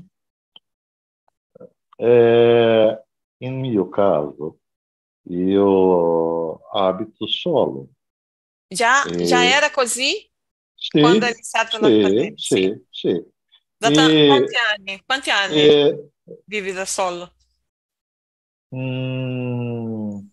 Eh, 1.97 3.05
in 3.39 3.61
mio 3.61 3.89
caso, 3.89 4.59
io 5.29 6.69
abito 6.71 7.27
solo. 7.27 7.89
Già, 8.67 9.05
e... 9.05 9.25
già 9.25 9.45
era 9.45 9.71
così? 9.71 10.29
Sì, 10.75 11.01
quando 11.01 11.27
è 11.27 11.31
iniziata 11.31 11.77
sì, 11.77 11.81
la 11.81 11.89
pandemia? 11.89 12.33
Sì, 12.35 12.85
sì. 12.91 13.33
Da 13.91 14.09
E, 14.09 14.21
quanti 14.25 14.57
anni? 14.57 15.03
Quanti 15.05 15.31
anni 15.31 15.69
e, 15.69 16.11
vivi 16.45 16.73
da 16.73 16.85
solo? 16.87 17.33
mm, 18.73 20.29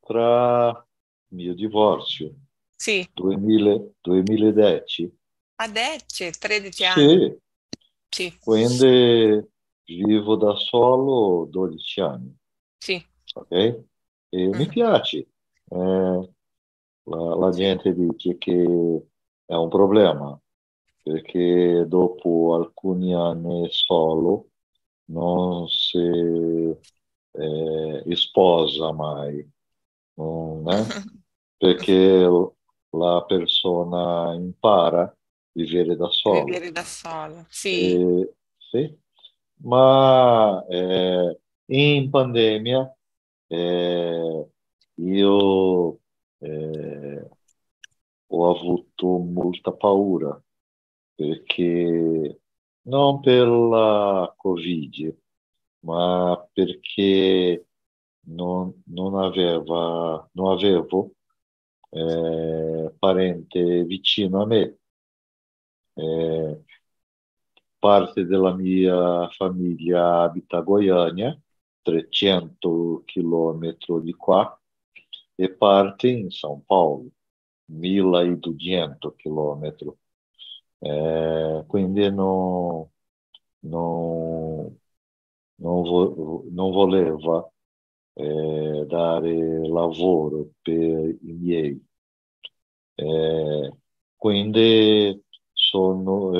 tra 0.00 0.84
mio 1.28 1.54
divorzio, 1.54 2.34
Sì, 2.76 3.06
2000 3.12 3.76
2010, 4.00 5.12
adesso 5.56 6.30
13 6.38 6.84
anni. 6.86 7.22
sì, 8.10 8.30
Sì, 8.30 8.32
quindi 8.38 9.46
vivo 9.84 10.36
da 10.36 10.54
solo 10.56 11.46
12 11.50 12.00
anni, 12.00 12.34
sì. 12.80 13.04
ok? 13.34 13.52
E 14.30 14.46
mi 14.54 14.66
Mhm. 14.66 14.68
piace. 14.68 15.18
Eh, 15.68 16.30
la, 17.04 17.34
la 17.36 17.50
gente 17.52 17.94
dice 17.94 18.36
che 18.38 18.52
è 19.46 19.54
un 19.54 19.68
problema 19.68 20.38
perché 21.08 21.84
dopo 21.86 22.54
alcuni 22.54 23.14
anni 23.14 23.66
solo 23.70 24.48
non 25.06 25.66
si 25.68 25.98
eh, 27.32 28.14
sposa 28.14 28.92
mai, 28.92 29.48
non 30.14 30.70
è? 30.70 30.84
Perché 31.56 32.28
la 32.90 33.24
persona 33.26 34.34
impara 34.34 35.02
a 35.02 35.16
vivere 35.52 35.96
da 35.96 36.08
solo. 36.10 36.44
Vivere 36.44 36.70
da 36.72 36.84
solo, 36.84 37.46
sì. 37.48 37.92
E- 37.94 38.34
sì. 38.56 38.96
Ma 39.62 40.64
eh, 40.68 41.40
in 41.66 42.10
pandemia 42.10 42.96
eh, 43.48 44.48
io 44.94 45.98
eh, 46.38 47.28
ho 48.26 48.50
avuto 48.50 49.18
molta 49.18 49.72
paura 49.72 50.40
perché 51.18 52.40
non 52.82 53.20
per 53.20 53.46
la 53.48 54.32
Covid, 54.36 55.16
ma 55.80 56.48
perché 56.52 57.66
non, 58.28 58.82
non 58.86 59.16
aveva, 59.18 60.28
non 60.32 60.52
avevo 60.52 61.12
eh, 61.90 62.94
parente 62.98 63.84
vicino 63.84 64.42
a 64.42 64.46
me. 64.46 64.78
Eh, 65.96 66.62
parte 67.78 68.24
della 68.24 68.54
mia 68.54 69.28
famiglia 69.30 70.22
abita 70.22 70.58
a 70.58 70.62
Goiânia, 70.62 71.38
300 71.82 73.02
chilometri 73.04 74.00
di 74.02 74.12
qua, 74.14 74.58
e 75.34 75.50
parte 75.54 76.08
in 76.08 76.28
São 76.30 76.60
Paulo, 76.66 77.10
1200 77.66 79.14
chilometri. 79.16 79.90
Eh, 80.80 81.64
quindi 81.66 82.10
non, 82.12 82.88
non, 83.60 84.78
non, 85.56 85.82
vo- 85.82 86.44
non 86.50 86.70
voleva 86.72 87.50
eh, 88.14 88.84
dare 88.86 89.68
lavoro 89.68 90.50
per 90.62 90.74
i 90.74 91.32
miei. 91.32 91.86
Eh, 92.94 93.72
quindi 94.16 95.22
sono, 95.52 96.34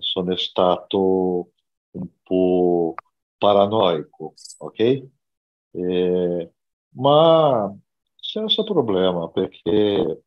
sono 0.00 0.36
stato 0.36 1.50
un 1.92 2.08
po' 2.22 2.94
paranoico, 3.36 4.34
ok? 4.58 5.06
Ma 6.96 7.74
senza 8.16 8.62
problema, 8.64 9.28
perché 9.30 10.22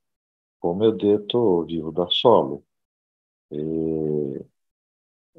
come 0.57 0.87
ho 0.87 0.91
detto, 0.91 1.63
vivo 1.63 1.91
da 1.91 2.07
solo. 2.09 2.65
E 3.49 4.45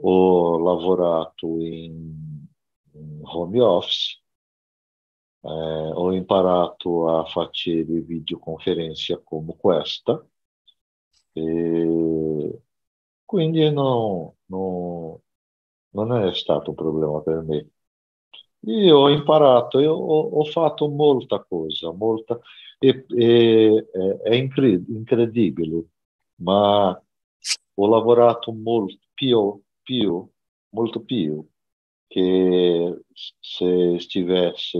ho 0.03 0.59
lavorato 0.59 1.47
in, 1.61 2.47
home 3.25 3.61
office, 3.61 4.21
eh, 5.43 5.49
ho 5.95 6.13
imparato 6.13 7.19
a 7.19 7.25
fare 7.27 7.51
videoconferenze 7.85 9.21
come 9.25 9.57
questa, 9.57 10.25
e 11.35 12.61
quindi 13.25 13.71
no, 13.71 14.37
no, 14.47 15.23
non 15.91 16.13
è 16.13 16.35
stato 16.35 16.71
un 16.71 16.77
problema 16.77 17.21
per 17.23 17.43
me. 17.43 17.69
Io 18.63 18.97
ho 18.99 19.11
imparato, 19.11 19.79
io 19.81 19.93
ho, 19.95 20.21
ho 20.41 20.45
fatto 20.45 20.89
molta 20.89 21.43
cosa, 21.45 21.93
molta, 21.93 22.39
e, 22.79 23.07
e- 23.09 23.87
è 24.23 24.35
incre- 24.35 24.83
incredibile, 24.89 25.85
ma 26.37 27.01
ho 27.75 27.87
lavorato 27.89 28.53
molto 28.53 28.99
più, 29.15 29.61
più, 29.83 30.29
molto 30.71 31.03
più 31.05 31.47
che 32.07 33.03
se 33.41 33.97
stessi 34.01 34.79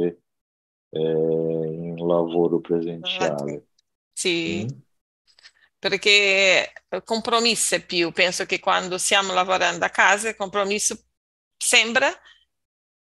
eh, 0.91 1.01
in 1.01 1.97
lavoro 2.07 2.61
presenziale. 2.61 3.67
Sì, 4.13 4.43
Mm? 4.47 4.83
perché 5.79 6.73
è 6.89 7.03
più, 7.87 8.11
penso 8.13 8.45
che 8.47 8.59
quando 8.61 8.99
stiamo 8.99 9.33
lavorando 9.33 9.85
a 9.85 9.91
casa, 9.91 10.29
il 10.29 10.37
compromesso 10.37 10.97
sembra 11.57 12.11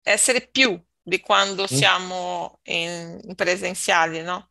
essere 0.02 0.48
più 0.50 0.80
di 1.02 1.20
quando 1.22 1.67
Mm? 1.72 1.88
siamo 1.88 2.60
in, 2.63 3.20
in 3.24 3.36
presenziale, 3.36 4.22
no? 4.22 4.50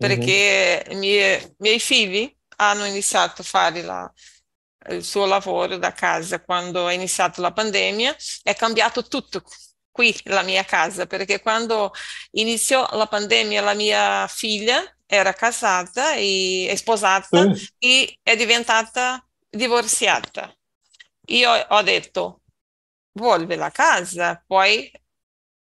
Mhm. 0.00 0.40
Perché 0.40 0.84
i 0.90 0.94
miei, 0.96 1.54
miei 1.58 1.80
figli 1.80 2.34
hanno 2.60 2.84
iniziato 2.84 3.42
a 3.42 3.44
fare 3.44 3.82
la- 3.82 4.12
il 4.90 5.04
suo 5.04 5.26
lavoro 5.26 5.76
da 5.76 5.92
casa 5.92 6.42
quando 6.42 6.88
è 6.88 6.94
iniziata 6.94 7.40
la 7.40 7.52
pandemia, 7.52 8.16
è 8.42 8.54
cambiato 8.54 9.02
tutto 9.06 9.42
qui, 9.90 10.14
la 10.24 10.42
mia 10.42 10.64
casa, 10.64 11.06
perché 11.06 11.40
quando 11.40 11.92
iniziò 12.32 12.88
la 12.92 13.06
pandemia 13.06 13.60
la 13.62 13.74
mia 13.74 14.26
figlia 14.28 14.82
era 15.06 15.32
casata 15.32 16.14
e 16.14 16.72
sposata 16.76 17.46
Sì, 17.54 17.74
e 17.78 18.18
è 18.22 18.36
diventata 18.36 19.24
divorziata. 19.48 20.54
Io 21.28 21.50
ho 21.50 21.82
detto, 21.82 22.42
vuelve 23.12 23.56
la 23.56 23.70
casa, 23.70 24.42
puoi 24.46 24.90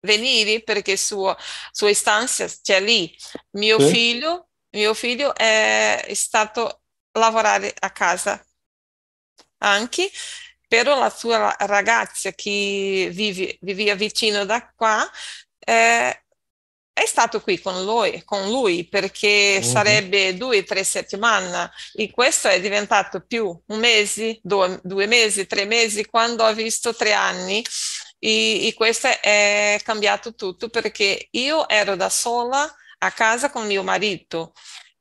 venire 0.02 0.62
perché 0.64 0.98
suo, 0.98 1.36
sua 1.72 1.90
istanza 1.90 2.48
c'è 2.62 2.80
lì. 2.82 3.14
Mio 3.52 3.80
sì. 3.80 3.90
figlio, 3.90 4.50
mio 4.72 4.94
figlio 4.94 5.34
è 5.36 6.12
stato 6.14 6.84
lavorare 7.18 7.74
a 7.80 7.92
casa. 7.92 8.42
Anche, 9.60 10.10
però 10.68 10.98
la 11.00 11.10
sua 11.10 11.56
ragazza 11.60 12.32
che 12.32 13.10
vive, 13.12 13.58
viveva 13.62 13.96
vicino 13.96 14.46
da 14.46 14.72
qua 14.76 15.10
eh, 15.60 16.24
è 16.94 17.06
stato 17.06 17.42
qui 17.42 17.60
con 17.62 17.84
lui, 17.84 18.24
con 18.24 18.50
lui 18.50 18.88
perché 18.88 19.62
Mhm. 19.62 19.64
sarebbe 19.64 20.36
due 20.36 20.60
o 20.60 20.64
tre 20.64 20.84
settimane. 20.84 21.72
E 21.94 22.10
questo 22.12 22.48
è 22.50 22.60
diventato 22.62 23.22
più 23.26 23.48
un 23.68 23.80
mese, 23.80 24.40
due, 24.44 24.80
due 24.84 25.06
mesi, 25.08 25.46
tre 25.48 25.66
mesi, 25.66 26.06
quando 26.06 26.44
ho 26.44 26.54
visto 26.54 26.94
tre 26.96 27.14
anni. 27.14 27.64
E, 28.20 28.68
e 28.68 28.74
questo 28.74 29.08
è 29.22 29.80
cambiato 29.84 30.34
tutto 30.36 30.70
perché 30.70 31.28
io 31.32 31.68
ero 31.70 31.96
da 31.96 32.10
sola 32.10 32.68
a 33.00 33.12
casa 33.12 33.52
con 33.52 33.68
mio 33.68 33.84
marito. 33.84 34.54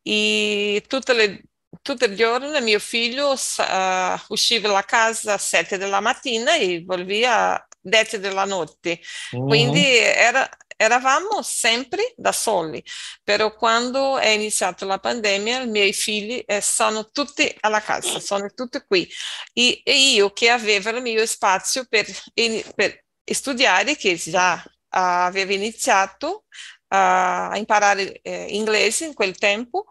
E 0.03 0.85
tutte 0.87 1.13
le 1.15 1.43
tutto 1.87 2.05
il 2.07 2.17
giorno 2.17 2.61
mio 2.61 2.79
figlio 2.79 3.37
sa- 3.37 4.21
usciva 4.29 4.69
da 4.69 4.83
casa 4.85 5.35
a 5.35 5.39
7 5.39 5.79
della 5.79 6.01
mattina 6.01 6.55
e 6.57 6.83
volvia 6.85 7.55
a 7.55 7.67
10 7.81 8.19
della 8.19 8.45
notte. 8.45 9.01
Quindi 9.45 9.79
Mhm. 9.81 9.87
era- 10.17 10.49
eravamo 10.77 11.41
sempre 11.43 12.13
da 12.17 12.33
soli. 12.33 12.83
Però 13.23 13.55
quando 13.55 14.19
è 14.19 14.29
iniziata 14.29 14.85
la 14.85 14.99
pandemia, 14.99 15.63
i 15.63 15.69
miei 15.69 15.93
figli 15.93 16.43
eh, 16.47 16.61
sono 16.61 17.09
tutti 17.11 17.55
alla 17.61 17.81
casa, 17.81 18.19
sono 18.21 18.49
tutti 18.53 18.81
qui. 18.87 19.09
E, 19.53 19.81
e 19.85 19.93
io 20.13 20.33
che 20.33 20.51
avevo 20.51 20.91
il 20.91 21.03
mio 21.03 21.25
spazio 21.27 21.87
per, 21.89 22.07
in- 22.35 22.63
per 22.75 23.05
studiare, 23.25 23.97
che 23.97 24.17
già 24.17 24.63
avevo 24.89 25.53
iniziato 25.53 26.45
a 26.89 27.53
imparare 27.57 28.21
eh, 28.23 28.47
inglese 28.51 29.07
in 29.07 29.15
quel 29.15 29.37
tempo, 29.37 29.87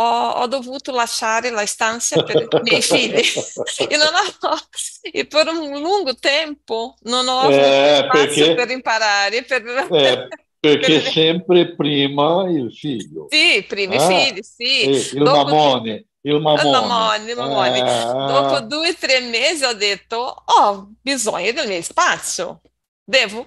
ho, 0.00 0.30
ho 0.30 0.46
dovuto 0.46 0.92
lasciare 0.92 1.50
la 1.50 1.66
stanza 1.66 2.22
per 2.22 2.36
i 2.42 2.48
miei 2.62 2.82
figli. 2.82 3.20
E, 3.88 3.96
non 3.96 4.08
ho- 4.14 4.58
e 5.02 5.26
per 5.26 5.48
un 5.48 5.80
lungo 5.80 6.14
tempo 6.16 6.96
non 7.02 7.26
ho 7.28 7.48
Eh, 7.50 7.96
spazio 8.04 8.52
per 8.54 8.66
perché, 8.66 8.72
imparare. 8.72 9.44
per- 9.44 9.66
eh, 9.90 10.28
Perché 10.60 11.00
per... 11.00 11.12
sempre 11.12 11.74
prima 11.76 12.48
il 12.50 12.72
figlio. 12.74 13.26
Sì, 13.28 13.64
prima 13.68 13.94
i 13.94 13.98
ah, 13.98 14.00
figli, 14.00 14.42
sì. 14.42 14.88
il 14.88 15.22
Dopo... 15.22 15.30
mamone. 15.30 16.06
Il 16.22 16.40
mamone. 16.40 16.70
mamone, 16.70 17.34
mamone. 17.34 17.78
Eh, 17.78 18.24
Dopo 18.26 18.60
due 18.60 18.88
o 18.90 18.94
tre 18.98 19.20
mesi 19.20 19.64
ho 19.64 19.72
detto, 19.74 20.16
ho 20.44 20.90
bisogno 21.00 21.52
del 21.52 21.68
mio 21.68 21.82
spazio. 21.82 22.60
Devo 23.04 23.46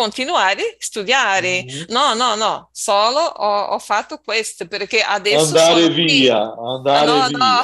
continuare 0.00 0.62
a 0.62 0.74
studiare. 0.78 1.64
Mm-hmm. 1.64 1.84
No, 1.88 2.14
no, 2.14 2.34
no, 2.34 2.70
solo 2.72 3.20
ho, 3.20 3.64
ho, 3.74 3.78
fatto 3.78 4.18
questo 4.24 4.66
perché 4.66 5.02
adesso 5.02 5.58
andare 5.58 5.90
via, 5.90 6.38
andare 6.38 7.06
no, 7.06 7.26
via. 7.26 7.36
No, 7.36 7.62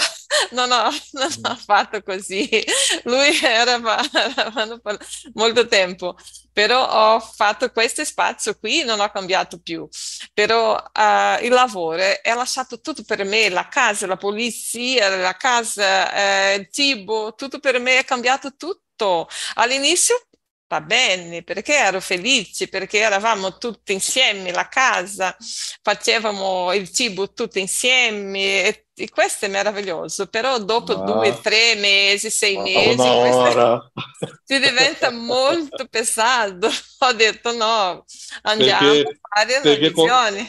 no, 0.53 0.67
no, 0.67 0.91
non 1.13 1.31
ho 1.51 1.57
fatto 1.57 2.03
così. 2.03 2.63
Lui 3.05 3.39
era 3.43 3.81
per 3.81 4.99
molto 5.33 5.67
tempo, 5.67 6.15
però 6.53 7.15
ho 7.15 7.21
fatto 7.21 7.71
questo 7.71 8.05
spazio 8.05 8.59
qui, 8.59 8.85
non 8.85 9.01
ho 9.01 9.11
cambiato 9.11 9.59
più. 9.59 9.89
Però 10.35 10.75
uh, 10.75 11.43
il 11.43 11.51
lavoro 11.51 12.03
è 12.21 12.35
lasciato 12.35 12.81
tutto 12.81 13.03
per 13.03 13.25
me, 13.25 13.49
la 13.49 13.69
casa, 13.69 14.07
la 14.07 14.19
polizia, 14.19 15.09
la 15.17 15.37
casa, 15.37 16.13
eh, 16.13 16.55
il 16.57 16.69
cibo, 16.71 17.35
tutto 17.35 17.61
per 17.61 17.81
me 17.81 17.99
è 17.99 18.05
cambiato 18.05 18.57
tutto. 18.57 19.27
All'inizio 19.55 20.27
va 20.69 20.81
bene, 20.81 21.43
perché 21.43 21.75
ero 21.75 22.01
felice, 22.01 22.69
perché 22.69 22.99
eravamo 22.99 23.57
tutti 23.57 23.93
insieme, 23.93 24.51
la 24.51 24.69
casa, 24.69 25.37
facevamo 25.81 26.73
il 26.73 26.91
cibo 26.91 27.33
tutti 27.33 27.61
insieme 27.61 28.65
e, 28.65 28.87
e 28.95 29.09
questo 29.09 29.45
è 29.45 29.49
meraviglioso, 29.49 30.27
però 30.27 30.59
dopo 30.59 30.93
ah, 30.93 31.05
due, 31.05 31.39
tre 31.41 31.77
mesi, 31.77 32.31
sei 32.31 32.57
mesi, 32.57 32.97
si 34.45 34.59
diventa 34.59 35.11
molto 35.11 35.87
pesato. 35.89 36.69
Ho 36.99 37.13
detto 37.13 37.53
no, 37.53 38.05
andiamo 38.43 38.91
perché, 38.91 39.21
a 39.21 39.39
fare 39.39 39.61
una 39.63 39.75
visione. 39.75 40.49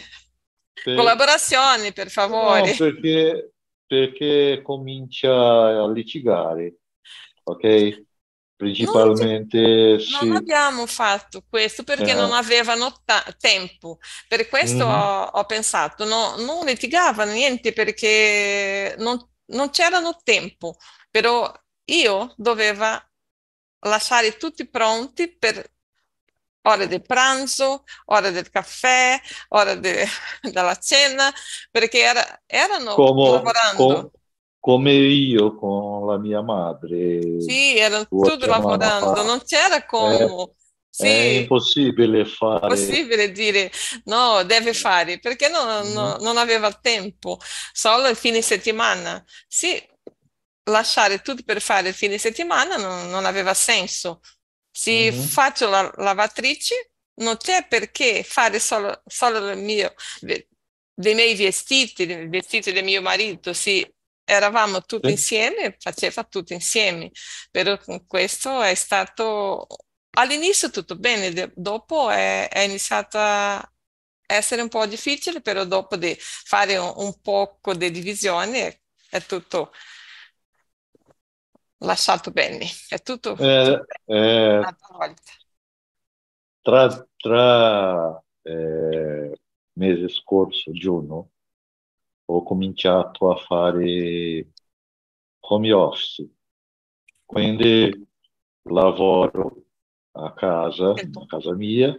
Per... 0.83 0.95
Collaborazioni, 0.95 1.93
per 1.93 2.09
favore. 2.09 2.71
No, 2.71 2.75
perché, 2.75 3.51
perché 3.85 4.61
comincia 4.63 5.83
a 5.83 5.91
litigare, 5.91 6.77
ok? 7.43 8.05
Principalmente 8.57 9.59
non, 9.59 9.99
sì. 9.99 10.25
non 10.25 10.35
abbiamo 10.35 10.87
fatto 10.87 11.43
questo 11.47 11.83
perché 11.83 12.09
eh. 12.09 12.15
non 12.15 12.31
avevano 12.33 12.91
ta- 13.05 13.23
tempo. 13.39 13.99
Per 14.27 14.49
questo 14.49 14.83
mm. 14.83 14.89
ho, 14.89 15.23
ho, 15.25 15.45
pensato, 15.45 16.05
no, 16.05 16.35
non 16.37 16.65
litigavano 16.65 17.33
niente 17.33 17.71
perché 17.71 18.95
non, 18.97 19.23
non 19.51 19.69
c'erano 19.69 20.17
tempo, 20.23 20.75
però 21.11 21.53
io 21.85 22.33
dovevo 22.35 22.99
lasciare 23.81 24.37
tutti 24.37 24.67
pronti 24.67 25.37
per 25.37 25.63
ore 26.63 26.87
del 26.87 27.03
pranzo, 27.03 27.83
ore 28.05 28.31
del 28.31 28.49
caffè, 28.49 29.21
ore 29.49 29.79
de- 29.79 30.07
della 30.41 30.75
cena, 30.77 31.31
perché 31.69 31.99
era, 31.99 32.41
erano 32.47 32.95
come, 32.95 33.29
lavorando. 33.29 33.85
Com, 33.85 34.09
come 34.59 34.93
io 34.93 35.55
con 35.55 36.05
la 36.07 36.17
mia 36.17 36.41
madre. 36.41 37.41
Sì, 37.41 37.77
erano 37.77 38.05
tutti 38.07 38.45
lavorando, 38.45 39.15
fa. 39.15 39.23
non 39.23 39.41
c'era 39.43 39.85
come... 39.85 40.15
Eh, 40.15 40.51
sì, 40.89 41.05
è 41.05 41.39
impossibile 41.41 42.25
fare. 42.25 42.73
Impossibile 42.73 43.31
dire 43.31 43.71
no, 44.05 44.41
deve 44.43 44.73
fare, 44.73 45.19
perché 45.19 45.47
non, 45.47 45.87
mm. 45.87 45.91
no, 45.91 46.17
non 46.21 46.37
aveva 46.37 46.71
tempo, 46.73 47.37
solo 47.71 48.07
il 48.07 48.15
fine 48.15 48.41
settimana. 48.41 49.23
Sì, 49.47 49.79
lasciare 50.63 51.21
tutto 51.21 51.43
per 51.43 51.61
fare 51.61 51.89
il 51.89 51.93
fine 51.93 52.17
settimana 52.17 52.77
non, 52.77 53.09
non 53.09 53.25
aveva 53.25 53.53
senso. 53.53 54.21
Se 54.71 55.11
mm-hmm. 55.11 55.21
faccio 55.21 55.69
la 55.69 55.91
lavatrice, 55.97 56.91
non 57.19 57.37
c'è 57.37 57.67
perché 57.67 58.23
fare 58.23 58.59
solo, 58.59 59.01
solo 59.05 59.51
il 59.51 59.57
mio, 59.57 59.93
dei 60.19 61.13
miei 61.13 61.35
vestiti, 61.35 62.03
i 62.09 62.27
vestiti 62.27 62.71
del 62.71 62.83
mio 62.83 63.01
marito, 63.01 63.53
sì, 63.53 63.87
eravamo 64.29 64.81
tutti 64.81 65.07
sì. 65.07 65.13
insieme, 65.13 65.77
faceva 65.79 66.23
tutto 66.25 66.51
insieme, 66.51 67.11
però 67.49 67.77
questo 68.05 68.61
è 68.61 68.75
stato 68.75 69.65
all'inizio 70.17 70.69
tutto 70.69 70.97
bene, 70.97 71.53
dopo 71.55 72.09
è, 72.09 72.49
è 72.49 72.59
iniziato 72.59 73.17
a 73.19 73.71
essere 74.25 74.61
un 74.61 74.67
po' 74.67 74.85
difficile, 74.85 75.39
però 75.39 75.63
dopo 75.63 75.95
di 75.95 76.13
fare 76.19 76.75
un, 76.75 76.91
un 76.97 77.21
poco 77.21 77.73
di 77.73 77.89
divisione 77.89 78.81
è 79.09 79.21
tutto 79.21 79.71
lasciato 81.77 82.31
bene, 82.31 82.65
è 82.89 83.01
tutto, 83.01 83.37
eh, 83.37 83.63
tutto 83.63 83.85
eh, 84.13 84.73
tra, 86.61 87.07
tra 87.15 88.23
eh, 88.41 89.39
mese 89.73 90.09
scorso, 90.09 90.73
giugno, 90.73 91.29
ho 92.29 92.43
cominciato 92.43 93.29
a 93.31 93.37
fare 93.37 94.47
home 95.39 95.71
office, 95.71 96.29
quindi 97.25 98.07
lavoro 98.63 99.63
a 100.11 100.33
casa, 100.33 100.91
a 100.91 101.25
casa 101.27 101.53
mia, 101.55 101.95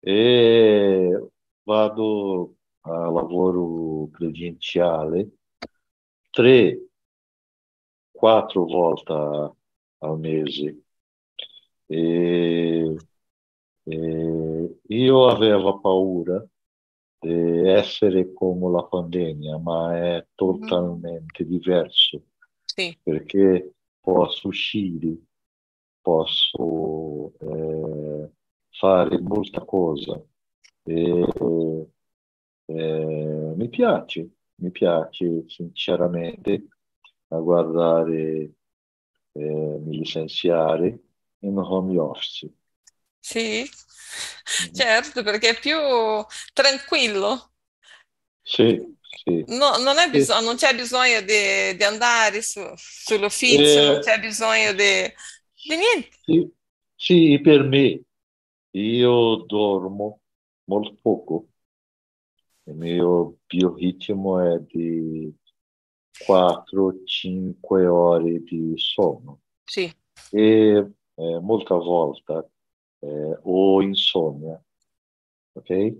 e 0.00 1.28
vado 1.64 2.56
a 2.82 3.10
lavoro 3.10 4.08
credenziale 4.10 5.30
tre, 6.30 6.88
quattro 8.10 8.64
volte 8.64 9.12
al 9.98 10.18
mese. 10.18 10.82
E, 11.88 12.96
e 13.84 14.78
io 14.88 15.28
avevo 15.28 15.80
paura 15.80 16.44
essere 17.28 18.32
come 18.32 18.70
la 18.70 18.84
pandemia, 18.84 19.58
ma 19.58 19.96
è 19.96 20.26
totalmente 20.34 21.44
mm. 21.44 21.48
diverso. 21.48 22.22
Sì. 22.64 22.96
Perché 23.02 23.74
posso 24.00 24.48
uscire, 24.48 25.16
posso 26.00 27.32
eh, 27.38 28.30
fare 28.70 29.20
molta 29.20 29.64
cosa. 29.64 30.22
E, 30.82 31.26
eh, 32.66 33.52
mi 33.56 33.68
piace, 33.68 34.30
mi 34.56 34.70
piace 34.70 35.44
sinceramente 35.48 36.68
a 37.28 37.38
guardare, 37.38 38.52
eh, 39.32 39.78
mi 39.80 39.96
licenziare 39.96 41.00
in 41.40 41.58
home 41.58 41.98
office. 41.98 42.52
Sì. 43.18 43.64
Certo, 44.72 45.22
perché 45.22 45.50
è 45.50 45.58
più 45.58 45.76
tranquillo. 46.52 47.52
Sì, 48.42 48.96
sì. 49.24 49.44
No, 49.48 49.76
non, 49.78 49.98
è 49.98 50.08
bisog- 50.10 50.42
non 50.44 50.56
c'è 50.56 50.74
bisogno 50.74 51.20
di, 51.20 51.76
di 51.76 51.82
andare 51.84 52.42
su, 52.42 52.60
sull'ufficio, 52.76 53.62
eh, 53.62 53.86
non 53.86 54.00
c'è 54.00 54.20
bisogno 54.20 54.72
di, 54.72 55.12
di 55.62 55.76
niente. 55.76 56.08
Sì, 56.24 56.52
sì, 56.94 57.40
per 57.42 57.62
me 57.64 58.02
io 58.70 59.36
dormo 59.46 60.20
molto 60.64 60.94
poco. 61.00 61.46
Il 62.64 62.74
mio 62.74 63.38
bioritmo 63.46 64.40
è 64.40 64.58
di 64.60 65.32
4-5 66.26 67.86
ore 67.86 68.42
di 68.42 68.72
sonno. 68.76 69.40
Sì. 69.64 69.92
E 70.30 70.92
eh, 71.14 71.38
molte 71.40 71.74
volte 71.74 72.50
eh, 73.06 73.38
o 73.42 73.82
insonnia, 73.82 74.62
ok? 75.52 75.96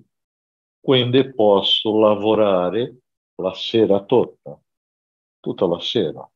Quindi 0.80 1.32
posso 1.34 1.98
lavorare 1.98 2.98
la 3.36 3.52
sera 3.54 4.04
tutta, 4.04 4.58
tutta 5.40 5.66
la 5.66 5.80
sera, 5.80 6.30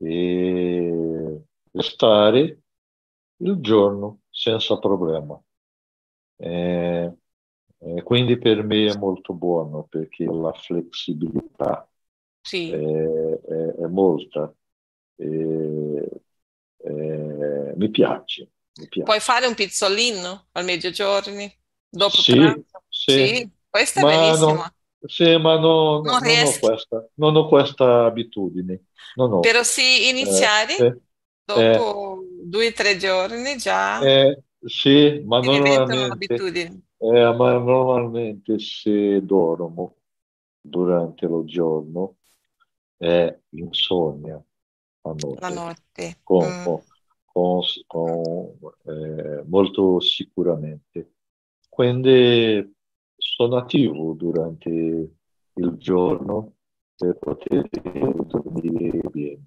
e 0.00 1.42
stare 1.72 2.60
il 3.36 3.56
giorno 3.60 4.20
senza 4.30 4.78
problema. 4.78 5.40
Eh, 6.36 7.16
eh, 7.80 8.02
quindi 8.02 8.38
per 8.38 8.62
me 8.64 8.86
è 8.86 8.96
molto 8.96 9.32
buono 9.34 9.84
perché 9.84 10.24
la 10.24 10.52
flessibilità 10.52 11.88
sì. 12.40 12.70
è, 12.70 12.76
è, 12.76 13.74
è 13.74 13.86
molta. 13.86 14.52
E, 15.16 16.22
mi 17.78 17.90
piace. 17.90 18.50
Puoi 19.02 19.20
fare 19.20 19.46
un 19.46 19.54
pizzolino 19.54 20.46
al 20.52 20.64
mezzogiorno? 20.64 21.50
Dopo 21.88 22.16
sì, 22.16 22.32
pranzo? 22.32 22.82
Sì. 22.88 23.10
sì. 23.10 23.50
Questo 23.68 23.98
è 23.98 24.02
ma 24.02 24.08
benissimo. 24.08 24.54
Non, 24.54 24.72
sì, 25.06 25.36
ma 25.36 25.58
no, 25.58 26.00
non, 26.00 26.22
non, 26.22 26.46
ho 26.46 26.58
questa, 26.58 27.08
non, 27.14 27.36
ho 27.36 27.48
questa, 27.48 28.04
abitudine. 28.04 28.84
Ho. 29.16 29.40
Però 29.40 29.62
sì, 29.62 30.08
iniziare 30.08 30.76
eh, 30.76 30.98
dopo 31.44 32.22
eh, 32.22 32.44
due 32.44 32.66
o 32.68 32.72
tre 32.72 32.96
giorni 32.96 33.56
già. 33.56 34.00
Eh, 34.00 34.42
sì, 34.64 35.22
ma 35.24 35.40
normalmente, 35.40 36.82
eh, 36.98 37.34
ma 37.34 37.52
normalmente 37.52 38.58
se 38.58 39.24
dormo 39.24 39.96
durante 40.60 41.26
lo 41.26 41.44
giorno 41.44 42.16
è 42.96 43.38
insonnia 43.50 44.42
la 45.02 45.14
notte. 45.16 45.40
La 45.40 45.48
notte. 45.48 46.18
Con, 46.22 46.46
mm 46.46 46.96
con, 47.38 47.60
con, 47.86 48.72
eh, 48.86 49.44
molto 49.46 50.00
sicuramente. 50.00 51.12
quindi 51.68 52.74
sono 53.16 53.56
attivo 53.56 54.12
durante 54.14 54.70
il 54.70 55.76
giorno 55.78 56.54
per 56.96 57.18
poter 57.18 57.68
dormire 58.26 59.00
bene. 59.10 59.44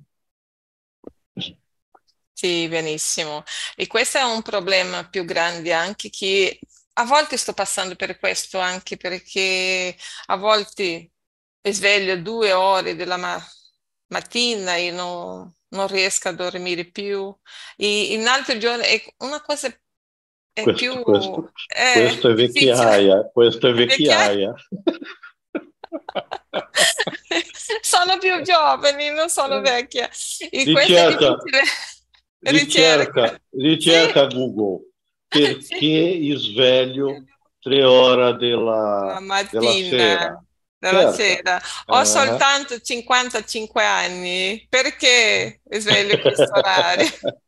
Sì, 2.33 2.67
benissimo. 2.67 3.43
E 3.75 3.85
questo 3.87 4.17
è 4.17 4.23
un 4.23 4.41
problema 4.41 5.07
più 5.07 5.25
grande 5.25 5.73
anche 5.73 6.09
che 6.09 6.59
a 6.93 7.05
volte 7.05 7.37
sto 7.37 7.53
passando 7.53 7.95
per 7.95 8.17
questo, 8.17 8.57
anche 8.59 8.97
perché 8.97 9.95
a 10.27 10.35
volte 10.37 11.11
sveglio 11.61 12.17
due 12.21 12.51
ore 12.53 12.95
della 12.95 13.17
ma- 13.17 13.39
mattina 14.07 14.75
e 14.75 14.89
non, 14.91 15.53
non 15.71 15.87
riesco 15.87 16.29
a 16.29 16.33
dormire 16.33 16.85
più. 16.85 17.35
E 17.75 18.13
in 18.13 18.27
altri 18.27 18.59
giorni 18.59 18.83
è 18.83 19.03
una 19.19 19.41
cosa 19.41 19.67
è 20.53 20.63
Questo, 20.63 20.73
più 20.73 21.01
questo, 21.01 21.51
è 21.67 21.93
questo 21.93 22.29
è 22.29 22.33
vecchiaia, 22.33 23.29
questo 23.31 23.67
è 23.67 23.73
Vecchiaia. 23.73 24.53
Sono 27.81 28.17
più 28.19 28.41
giovani, 28.41 29.09
non 29.11 29.29
sono 29.29 29.61
vecchia. 29.61 30.09
E 30.49 30.63
Ricerca, 30.63 31.37
ricerca, 32.39 33.41
Ricerca. 33.51 34.29
Sì, 34.29 34.35
Google, 34.35 34.89
perché 35.27 36.35
sveglio 36.37 37.23
tre 37.59 37.83
ore 37.83 38.35
della, 38.37 39.19
La 39.19 39.47
della 39.49 39.71
sera? 39.71 40.43
Della 40.81 41.05
Certo. 41.05 41.07
sera. 41.07 41.61
Ho 41.89 42.03
Ah, 42.03 42.03
soltanto 42.03 42.79
55 42.81 43.85
anni. 43.85 44.65
Perché 44.69 45.61
sveglio 45.69 46.19
questo 46.19 46.57
orario? 46.57 47.07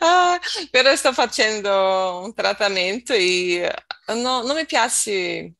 Ah, 0.00 0.38
però 0.70 0.94
sto 0.96 1.12
facendo 1.12 2.20
un 2.24 2.34
trattamento 2.34 3.12
e 3.12 3.62
eh, 4.06 4.14
no- 4.14 4.42
non 4.42 4.56
mi 4.56 4.66
piace 4.66 5.54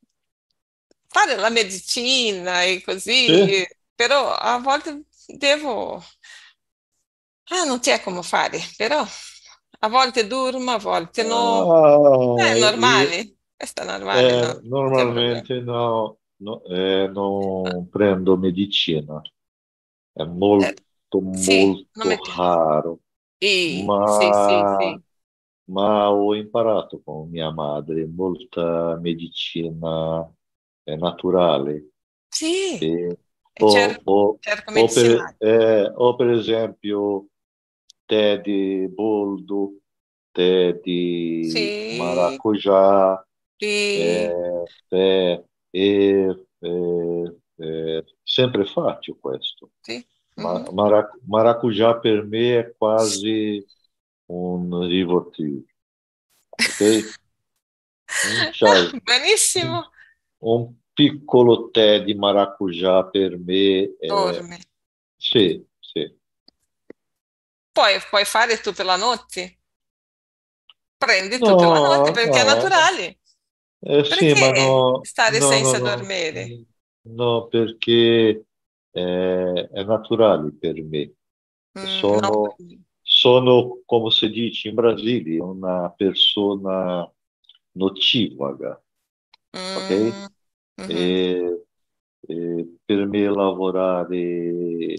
fare 1.09 1.37
la 1.37 1.49
medicina 1.51 2.63
e 2.63 2.83
Sì? 3.27 3.33
così, 3.33 3.65
però 3.95 4.33
a 4.35 4.59
volte 4.59 5.05
devo... 5.27 6.03
Ah, 7.49 7.65
non 7.65 7.79
c'è 7.81 8.01
come 8.03 8.23
fare, 8.23 8.59
però 8.77 9.05
a 9.81 9.89
volte 9.89 10.27
dormo, 10.27 10.73
a 10.73 10.79
volte 10.79 11.23
no. 11.23 11.77
Ah, 11.77 12.09
È 12.33 12.55
normale, 12.57 13.17
questo 13.19 13.36
è 13.57 13.85
normale, 13.85 14.37
no? 14.37 14.55
eh, 14.55 14.61
problema. 14.93 15.43
normalmente 15.43 15.61
no, 15.61 16.19
no, 16.37 16.63
eh, 16.65 17.09
non 17.09 17.89
prendo 17.89 18.37
medicina, 18.37 19.21
è 20.13 20.25
molto 20.25 20.67
Eh, 20.67 20.75
sì, 21.31 21.79
molto 21.93 22.25
raro, 22.37 23.01
Sì, 23.41 23.93
ma, 24.07 24.71
sì. 24.77 25.03
ma 25.65 26.11
ho 26.11 26.35
imparato 26.35 27.03
con 27.03 27.29
mia 27.31 27.51
madre 27.53 28.07
molta 28.07 28.97
medicina 29.01 30.31
eh, 30.85 30.97
naturale. 30.97 31.91
Sì, 32.31 32.87
E 32.89 33.19
o, 33.59 33.71
cerco, 33.71 34.03
o- 34.05 34.41
o 34.73 34.91
per, 34.93 35.09
eh, 35.39 35.91
o 35.95 36.15
per 36.17 36.29
esempio 36.31 37.29
tè 38.07 38.41
di 38.41 38.89
boldo, 38.89 39.81
tè 40.33 40.79
di 40.83 41.01
Sì, 41.41 41.73
maracujá, 41.89 43.25
sì, 43.59 44.31
eh, 44.31 44.65
tè, 44.89 45.45
e 45.71 46.47
eh, 46.59 47.37
eh, 47.59 48.05
sempre 48.23 48.65
faccio 48.67 49.17
questo. 49.17 49.71
sì. 49.81 50.07
Ma, 50.35 50.59
mhm. 50.59 50.75
mara- 50.75 51.11
maracujá 51.27 51.99
per 51.99 52.25
me 52.27 52.59
è 52.59 52.75
quasi 52.77 53.65
un 54.27 54.87
rivoltino, 54.87 55.65
ok? 56.51 56.81
Un, 58.61 59.01
Benissimo, 59.03 59.91
un 60.39 60.75
piccolo 60.93 61.71
tè 61.71 62.03
di 62.03 62.15
maracujá 62.15 63.05
per 63.07 63.39
me 63.39 63.97
è... 63.99 64.07
dormi. 64.07 64.59
Sì, 65.17 65.67
sì. 65.79 66.15
Poi 67.73 68.01
puoi 68.09 68.25
fare 68.25 68.61
tutta 68.61 68.83
la 68.85 68.97
notte. 68.97 69.59
Prendi 70.99 71.39
tutta 71.39 71.67
la 71.67 71.79
notte 71.79 72.11
No, 72.11 72.13
perché 72.13 72.41
è 72.41 72.45
no, 72.45 72.55
naturale. 72.55 73.19
Eh, 73.89 74.05
sì, 74.05 74.35
ma 74.35 74.51
Perché 74.51 74.53
no, 74.53 75.09
stare 75.09 75.41
no, 75.41 75.41
senza 75.41 75.79
no, 75.79 75.81
dormire? 75.81 76.59
no, 77.03 77.47
perché 77.49 78.47
eh, 78.91 79.69
è 79.73 79.85
naturale 79.85 80.53
per 80.53 80.83
me. 80.83 81.15
Mm, 81.77 82.19
no, 82.21 82.31
Sono, 82.31 82.61
sono, 83.03 83.81
come 83.85 84.11
si 84.11 84.29
dice 84.31 84.69
in 84.69 84.75
Brasile, 84.75 85.39
una 85.41 85.91
persona 85.93 87.11
nocivaga, 87.73 88.83
ok? 89.73 89.91
Mm, 89.95 90.27
mhm. 90.79 90.87
E, 90.87 91.65
e 92.21 92.77
per 92.85 93.07
me 93.07 93.25
lavorare 93.29 94.97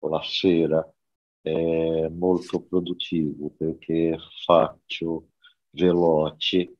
la 0.00 0.22
sera 0.22 0.92
è 1.40 2.08
molto 2.10 2.62
produttivo 2.62 3.50
perché 3.56 4.16
faccio 4.44 5.30
veloce 5.70 6.76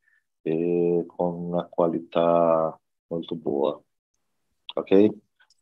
e 0.49 1.05
con 1.07 1.35
una 1.35 1.65
qualità 1.67 2.79
molto 3.09 3.35
buona, 3.35 3.81
ok? 4.75 5.09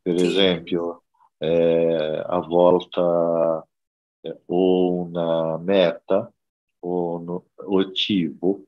Per 0.02 0.14
esempio, 0.14 1.04
eh, 1.38 2.22
a 2.24 2.38
volte 2.40 3.00
eh, 4.20 4.40
ho 4.46 4.92
una 4.92 5.56
meta, 5.58 6.32
ho 6.80 7.16
un 7.16 7.40
obiettivo 7.56 8.62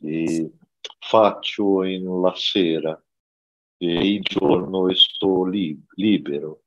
e 0.00 0.52
faccio 0.98 1.84
in 1.84 2.20
la 2.20 2.32
sera 2.34 3.00
e 3.76 4.14
il 4.14 4.22
giorno 4.22 4.92
sto 4.94 5.44
lì, 5.44 5.80
libero 5.94 6.62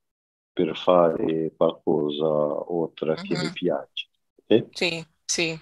per 0.52 0.76
fare 0.76 1.52
qualcosa 1.56 2.26
oltre 2.26 3.14
che 3.22 3.36
mi 3.36 3.44
mhm. 3.46 3.52
piace. 3.52 4.08
ok? 4.46 4.66
Sì, 4.72 5.06
sì. 5.24 5.58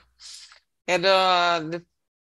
Da- 0.84 1.61
del 1.61 1.86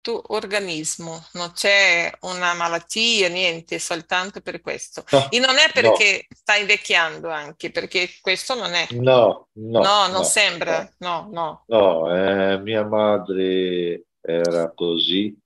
tuo 0.05 0.21
organismo, 0.33 1.25
non 1.33 1.51
c'è 1.53 2.11
una 2.21 2.53
malattia, 2.53 3.27
niente, 3.29 3.79
soltanto 3.79 4.41
per 4.41 4.61
questo. 4.61 5.03
E 5.29 5.39
non 5.39 5.57
è 5.57 5.71
No, 5.73 5.93
perché 5.93 6.27
stai 6.29 6.61
invecchiando 6.61 7.29
anche, 7.29 7.71
perché 7.71 8.09
questo 8.21 8.53
non 8.55 8.73
è. 8.73 8.87
no, 8.89 9.47
no, 9.55 9.83
No, 9.83 10.07
non 10.07 10.23
no, 10.23 10.25
sembra. 10.25 10.77
no, 10.77 10.89
No, 10.99 11.27
no. 11.31 11.67
no, 11.67 12.09
eh, 12.15 12.59
mia 12.61 12.83
madre 12.85 14.05
era 14.21 14.71
così, 14.73 15.37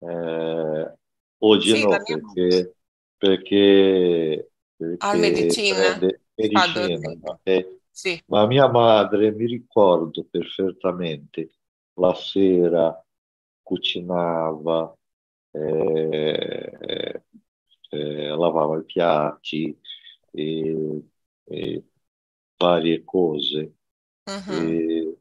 eh, 0.00 0.96
oggi 1.38 1.76
Sì, 1.76 1.78
no, 1.78 1.98
perché, 2.04 2.74
perché, 3.16 4.50
al 4.98 5.18
perché 5.18 5.18
medicina 5.18 5.98
prende 5.98 6.22
fa 6.50 6.66
medicina, 6.68 6.98
dormire. 7.06 7.20
ok? 7.22 7.74
Sì. 7.90 8.22
Ma 8.26 8.46
mia 8.46 8.68
madre, 8.68 9.32
mi 9.32 9.46
ricordo 9.46 10.26
perfettamente, 10.30 11.50
la 11.94 12.14
sera 12.14 13.00
cucinava, 13.66 14.96
eh, 15.52 17.22
eh, 17.90 18.28
lavava 18.36 18.78
i 18.78 18.84
piatti 18.84 19.78
e, 20.30 21.12
varie 22.58 23.04
cose. 23.04 23.62
E 24.46 25.16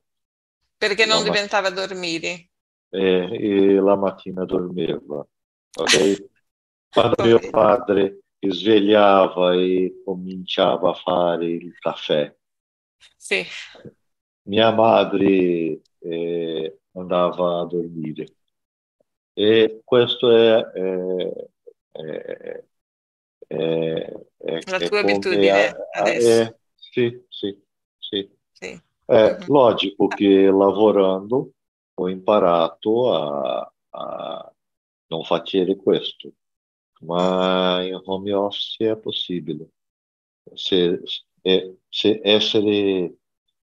Perché 0.78 1.06
non 1.06 1.22
diventava 1.22 1.70
dormire. 1.70 2.52
e- 2.90 3.30
e 3.76 3.80
la 3.80 3.96
mattina 3.96 4.46
dormiva, 4.46 5.26
ok? 5.74 5.96
Quando 6.90 7.16
mio 7.24 7.50
padre 7.50 8.22
si 8.40 8.50
svegliava 8.52 9.54
e 9.56 10.02
cominciava 10.04 10.92
a 10.92 10.94
fare 10.94 11.46
il 11.48 11.78
caffè, 11.80 12.34
Sì. 13.18 13.46
mia 14.44 14.72
madre 14.72 15.82
eh, 16.00 16.80
andava 16.96 17.62
a 17.62 17.66
dormire. 17.66 18.26
E 19.34 19.82
questo 19.84 20.32
è, 20.32 20.64
è, 20.72 21.34
è, 21.92 22.64
è, 23.48 24.68
La 24.68 24.80
tua 24.80 25.00
abitudine 25.00 25.76
adesso. 25.94 26.58
sì, 26.76 27.26
sì, 27.30 27.64
sì. 27.98 28.30
Sì. 28.54 28.82
È 29.06 29.44
logico 29.48 30.14
che 30.14 30.46
lavorando 30.48 31.52
ho 31.96 32.10
imparato 32.10 33.14
a, 33.14 33.74
a 33.92 34.54
non 35.08 35.24
fare 35.24 35.76
questo, 35.76 36.34
ma 37.02 37.84
in 37.84 38.00
home 38.06 38.34
office 38.34 38.92
è 38.92 38.98
possibile. 38.98 39.70
Se, 40.54 41.02
se- 41.42 41.78
se 41.90 42.22
essere 42.24 43.16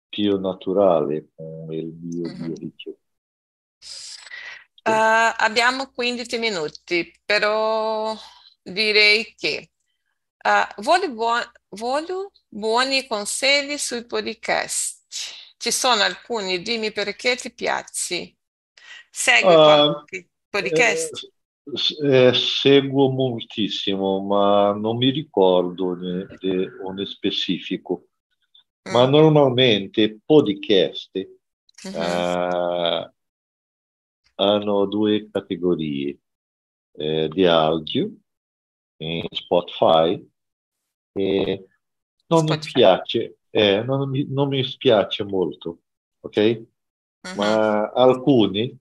più 0.09 0.39
naturale 0.39 1.29
con 1.35 1.73
il 1.73 1.87
mio 1.87 2.29
Mhm. 2.29 2.31
bioritmo. 2.31 2.95
Eh, 4.83 5.33
abbiamo 5.37 5.91
15 5.91 6.37
minuti, 6.37 7.13
però 7.23 8.15
direi 8.61 9.33
che 9.37 9.71
eh, 10.43 10.67
voglio, 10.77 11.11
buo- 11.11 11.51
voglio 11.69 12.31
buoni 12.47 13.05
consigli 13.07 13.77
sui 13.77 14.05
podcast. 14.05 14.99
Ci 15.57 15.71
sono 15.71 16.01
alcuni, 16.01 16.61
dimmi 16.61 16.91
perché 16.91 17.35
ti 17.35 17.53
piaci. 17.53 18.35
Segui 19.11 19.53
qualche 19.53 20.29
podcast? 20.49 21.29
Eh, 22.03 22.27
eh, 22.27 22.33
seguo 22.33 23.11
moltissimo, 23.11 24.19
ma 24.21 24.73
non 24.73 24.97
mi 24.97 25.11
ricordo 25.11 25.95
di 25.95 26.69
uno 26.83 27.05
specifico. 27.05 28.07
Mm. 28.89 28.93
Ma 28.93 29.05
normalmente 29.05 30.21
podcast 30.25 31.11
mm-hmm. 31.87 32.01
Hanno 34.41 34.85
due 34.85 35.29
categorie 35.31 36.19
eh, 36.93 37.29
di 37.29 37.45
audio 37.45 38.11
in 38.97 39.25
Spotify 39.31 40.29
e 41.13 41.67
non 42.27 42.47
Spotify. 42.47 42.65
mi 42.65 42.71
piace, 42.71 43.39
eh, 43.49 43.83
non, 43.83 44.09
mi, 44.09 44.25
non 44.29 44.47
mi 44.49 44.63
spiace 44.63 45.23
molto, 45.23 45.81
ok? 46.21 46.65
Uh-huh. 47.23 47.35
Ma 47.35 47.89
alcuni, 47.91 48.77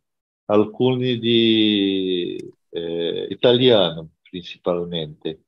alcuni 0.47 1.19
di 1.19 2.37
eh, 2.71 3.27
italiano 3.31 4.11
principalmente, 4.23 5.45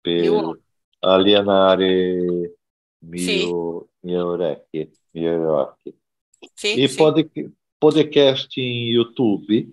per 0.00 0.24
Io. 0.24 0.60
alienare 1.00 2.56
mio, 2.98 3.24
sì. 3.24 3.46
mie 4.00 4.18
orecchie, 4.18 4.90
mie 5.10 5.30
orecchie. 5.34 5.94
Sì, 6.54 6.80
e 6.80 6.88
sì. 6.88 6.96
Pod, 6.96 7.30
podcast 7.80 8.58
in 8.58 8.88
YouTube 8.88 9.72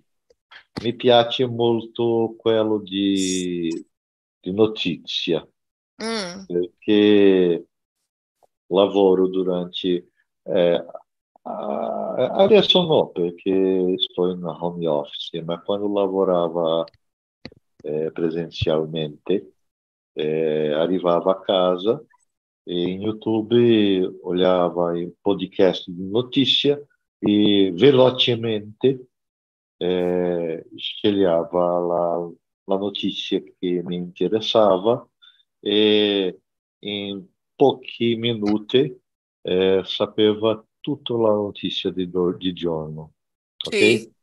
mi 0.82 0.95
piace 0.95 1.45
molto 1.45 2.36
quello 2.38 2.78
di, 2.80 3.70
di 4.39 4.53
notizia, 4.53 5.45
mm. 6.01 6.45
perché 6.45 7.68
lavoro 8.68 9.28
durante... 9.28 10.12
Eh, 10.43 10.86
adesso 11.43 12.86
no, 12.86 13.10
perché 13.10 13.95
sto 13.97 14.30
in 14.30 14.43
home 14.43 14.88
office, 14.88 15.43
ma 15.43 15.62
quando 15.62 15.91
lavorava 15.91 16.86
eh, 17.84 18.12
presenzialmente 18.14 19.51
eh, 20.14 20.72
arrivava 20.72 21.32
a 21.32 21.41
casa 21.41 22.01
e 22.64 22.82
in 22.89 23.01
YouTube 23.01 24.18
olhava 24.22 24.97
il 24.97 25.14
podcast 25.22 25.89
di 25.89 26.10
notizia 26.10 26.82
e 27.20 27.72
velocemente 27.74 29.07
eh, 29.78 30.65
sceglieva 30.76 31.80
la, 31.80 32.32
la, 32.63 32.78
notizia 32.78 33.41
che 33.41 33.82
mi 33.84 33.95
interessava 33.95 35.07
e 35.59 36.39
in 36.80 37.26
pochi 37.55 38.15
minuti 38.15 38.99
eh, 39.41 39.82
sapeva 39.84 40.63
tutta 40.80 41.13
la 41.15 41.32
notizia 41.32 41.91
di, 41.91 42.09
di 42.38 42.53
giorno. 42.53 43.13
Okay? 43.65 43.99
Sì. 43.99 44.15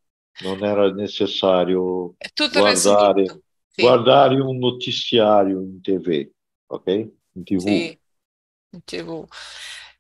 Non 0.42 0.64
era 0.64 0.90
necessario 0.92 2.16
guardare, 2.53 3.24
sì. 3.68 3.82
guardare, 3.82 4.40
un 4.40 4.59
notiziario 4.59 5.61
in 5.61 5.80
tv, 5.80 6.28
ok? 6.66 6.86
In 7.32 7.45
tv. 7.45 7.59
Sì, 7.61 7.99
in 8.70 8.84
tv. 8.84 9.24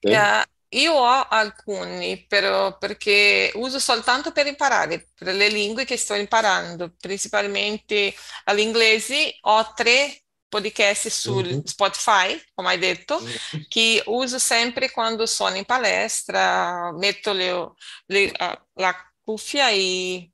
Okay? 0.00 0.42
Uh, 0.42 0.53
io 0.70 0.92
ho 0.94 1.22
alcuni, 1.28 2.26
però 2.26 2.76
perché 2.78 3.52
uso 3.54 3.78
soltanto 3.78 4.32
per 4.32 4.46
imparare, 4.46 5.10
per 5.14 5.34
le 5.34 5.48
lingue 5.48 5.84
che 5.84 5.96
sto 5.96 6.14
imparando, 6.14 6.94
principalmente 6.98 8.14
l'inglese. 8.46 9.36
Ho 9.42 9.72
tre 9.74 10.24
podcast 10.48 11.08
su 11.08 11.34
mm-hmm. 11.40 11.60
Spotify, 11.64 12.40
come 12.54 12.70
hai 12.70 12.78
detto, 12.78 13.20
che 13.68 14.02
uso 14.06 14.38
sempre 14.38 14.90
quando 14.90 15.26
sono 15.26 15.56
in 15.56 15.64
palestra, 15.64 16.92
metto 16.92 17.32
le, 17.32 17.72
le, 18.06 18.32
la 18.74 19.12
cuffia 19.24 19.70
e, 19.70 20.30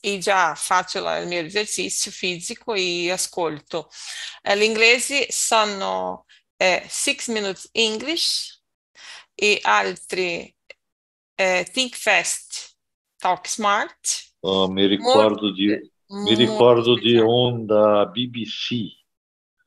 e, 0.00 0.18
già 0.18 0.54
faccio 0.54 1.00
la, 1.00 1.18
il 1.18 1.28
mio 1.28 1.40
esercizio 1.40 2.10
fisico 2.10 2.74
e 2.74 3.10
ascolto. 3.10 3.90
L'inglese 4.54 5.28
sono 5.30 6.26
eh, 6.56 6.84
Six 6.88 7.28
Minutes 7.28 7.68
English, 7.72 8.53
e 9.34 9.58
altri 9.62 10.54
eh, 11.34 11.66
Think 11.72 11.94
Fast, 11.94 12.76
Talk 13.16 13.48
Smart. 13.48 14.32
Oh, 14.40 14.70
mi 14.70 14.86
ricordo, 14.86 15.20
molto, 15.20 15.52
di, 15.52 15.90
mi 16.08 16.34
ricordo 16.34 16.94
di 16.94 17.18
onda 17.18 18.06
BBC. 18.06 19.02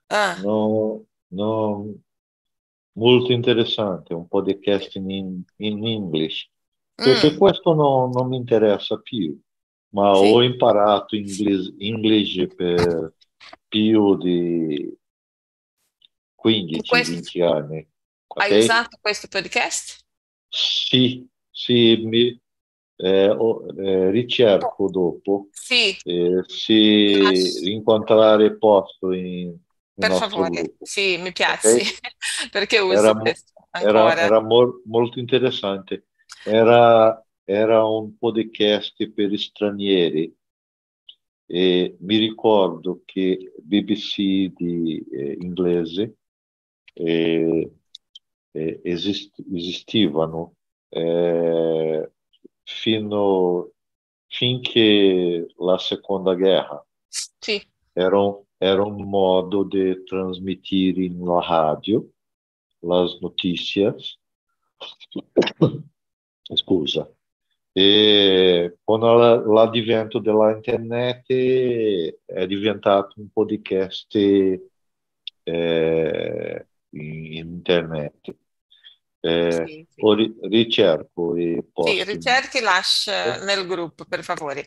Ah. 0.07 0.39
No, 0.41 1.05
no, 1.29 1.95
molto 2.93 3.31
interessante, 3.31 4.13
un 4.13 4.27
po' 4.27 4.41
di 4.41 4.59
casting 4.59 5.09
in, 5.09 5.41
in 5.57 5.85
English. 5.85 6.49
Perché 6.93 7.33
mm. 7.33 7.37
questo 7.37 7.73
no, 7.73 8.09
non 8.11 8.27
mi 8.27 8.37
interessa 8.37 8.97
più, 8.99 9.39
ma 9.89 10.15
sì. 10.15 10.31
ho 10.31 10.41
imparato 10.41 11.15
inglese, 11.15 11.75
inglese 11.77 12.47
per 12.47 13.13
più 13.67 14.17
di 14.17 14.97
15-20 16.43 17.43
anni. 17.43 17.87
Okay? 18.37 18.51
Hai 18.51 18.59
usato 18.59 18.99
questo 19.01 19.27
podcast? 19.27 20.05
Sì, 20.47 21.27
sì, 21.49 21.95
mi, 22.03 22.39
eh, 22.97 23.29
oh, 23.29 23.65
eh, 23.75 24.11
ricerco 24.11 24.91
dopo 24.91 25.47
sì. 25.49 25.97
eh, 26.03 26.43
se 26.45 27.63
ah, 27.63 27.67
incontrare 27.67 28.55
posto 28.57 29.11
in, 29.11 29.57
per 29.95 30.11
favore, 30.11 30.75
sì, 30.79 31.17
mi 31.17 31.31
piace 31.31 31.67
okay? 31.67 31.83
perché 32.51 32.77
uso 32.77 32.99
era. 32.99 33.21
Era, 33.71 34.15
era 34.15 34.39
mo- 34.39 34.81
molto 34.85 35.17
interessante. 35.17 36.09
Era, 36.45 37.19
era 37.43 37.85
un 37.85 38.17
podcast 38.19 39.09
per 39.13 39.37
stranieri 39.39 40.31
e 41.47 41.97
mi 41.99 42.17
ricordo 42.17 43.01
che 43.03 43.51
BBC 43.57 44.53
di 44.53 45.03
eh, 45.11 45.37
inglese 45.39 46.17
eh, 46.93 47.71
esistivano 48.83 50.55
eh, 50.89 52.11
fino 52.63 53.71
finché 54.27 55.47
la 55.57 55.77
seconda 55.77 56.33
guerra. 56.35 56.85
Sì. 57.07 57.61
Era 57.93 58.19
un, 58.19 58.43
era 58.57 58.83
un 58.83 59.07
modo 59.07 59.63
di 59.63 60.03
trasmettere 60.03 61.09
na 61.09 61.39
rádio 61.41 62.09
as 62.89 63.19
notícias. 63.21 64.17
Scusa. 66.53 67.09
E 67.73 68.77
con 68.83 69.01
l'advento 69.01 70.19
della 70.19 70.51
internet 70.51 71.25
è 72.25 72.47
diventato 72.47 73.19
un 73.19 73.29
podcast 73.29 74.15
eh, 75.43 76.67
in 76.89 77.25
internet. 77.33 78.35
Eh, 79.27 79.63
sì, 79.65 79.87
sì. 79.93 80.01
O 80.01 80.13
ri- 80.13 80.35
ricerco 80.43 81.35
i 81.37 81.63
post. 81.73 81.89
Sì, 81.93 82.03
ricerchi 82.03 82.59
lascia 82.59 83.37
nel 83.43 83.65
gruppo, 83.65 84.05
per 84.05 84.23
favore. 84.23 84.65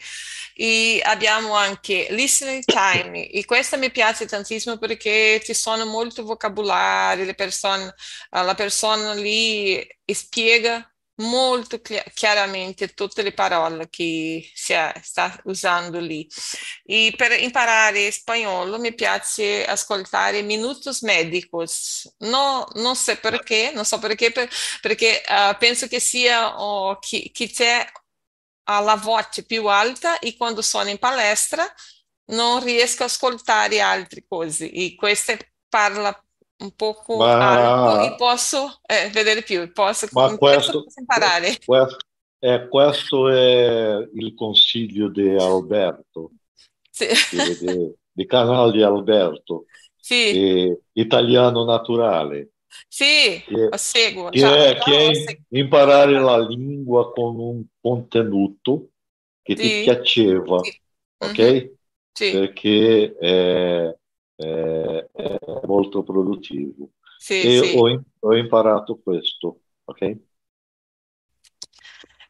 E 0.55 1.01
abbiamo 1.05 1.55
anche 1.55 2.09
listening 2.11 2.65
time, 2.65 3.29
e 3.29 3.45
questo 3.45 3.79
mi 3.79 3.91
piace 3.91 4.27
tantissimo 4.27 4.79
perché 4.79 5.41
ci 5.45 5.55
sono 5.55 5.85
molto 5.87 6.25
vocabolari, 6.25 7.25
le 7.25 7.35
persone, 7.35 7.95
la 8.31 8.55
persona 8.55 9.15
lì 9.15 9.87
spiega 10.05 10.90
molto 11.21 11.81
chiaramente 12.15 12.89
tutte 12.95 13.23
le 13.23 13.33
parole 13.33 13.89
che 13.89 14.51
si 14.55 14.75
sta 15.03 15.41
usando 15.45 15.99
lì. 15.99 16.29
E 16.85 17.13
per 17.17 17.33
imparare 17.41 18.11
spagnolo 18.11 18.79
mi 18.79 18.95
piace 18.95 19.65
ascoltare 19.65 20.43
Minutos 20.43 21.03
Médicos. 21.03 22.15
No, 22.19 22.67
non 22.75 22.97
so 22.97 23.17
perché, 23.21 23.73
non 23.75 23.85
so 23.85 23.99
perché, 23.99 24.33
perché 24.81 25.23
uh, 25.27 25.57
penso 25.59 25.87
che 25.89 26.01
sia 26.01 26.61
oh, 26.61 26.99
chi, 26.99 27.31
chi 27.33 27.51
c'è 27.51 27.87
la 28.65 28.97
voce 28.97 29.45
più 29.45 29.67
alta 29.67 30.21
e 30.21 30.37
quando 30.37 30.63
sono 30.63 30.91
in 30.91 30.99
palestra 30.99 31.67
non 32.27 32.63
riesco 32.63 33.03
a 33.03 33.07
ascoltare 33.07 33.81
altre 33.81 34.25
cose 34.29 34.71
e 34.71 34.95
questa 34.95 35.37
parla 35.69 36.15
un 36.61 36.73
poco 36.77 37.17
ma, 37.17 37.89
alto 37.89 38.13
e 38.13 38.17
posso 38.17 38.81
eh, 38.87 39.09
vedere 39.11 39.43
più, 39.43 39.73
posso, 39.73 40.07
ma 40.13 40.37
questo, 40.37 40.85
posso 40.85 41.01
imparare. 41.01 41.59
Questo, 41.65 41.97
eh, 42.39 42.69
questo 42.69 43.29
è 43.29 44.09
il 44.15 44.35
consiglio 44.35 45.09
di 45.09 45.29
Alberto, 45.31 46.33
sì. 46.91 47.07
di, 47.31 47.95
di 48.11 48.27
canale 48.27 48.73
di 48.73 48.83
Alberto, 48.83 49.65
sì. 49.97 50.75
italiano 50.93 51.65
naturale. 51.65 52.51
Sì, 52.87 53.43
che, 53.47 53.69
seguo. 53.77 54.29
Che, 54.29 54.67
è, 54.67 54.79
che 54.79 55.11
è 55.11 55.39
imparare 55.51 56.21
la 56.21 56.39
lingua 56.39 57.13
con 57.13 57.39
un 57.39 57.65
contenuto 57.81 58.91
che 59.43 59.57
sì. 59.57 59.63
ti 59.63 59.83
piaceva, 59.83 60.61
sì. 60.63 60.81
ok? 61.19 61.73
Sì. 62.13 62.33
Perché 62.33 63.17
eh, 63.19 63.99
è 64.41 65.39
molto 65.67 66.03
produttivo. 66.03 66.91
Sì, 67.19 67.41
e 67.43 67.65
sì. 67.65 67.77
Ho, 67.77 68.03
ho, 68.21 68.37
imparato 68.37 68.99
questo, 69.03 69.61
ok? 69.85 70.17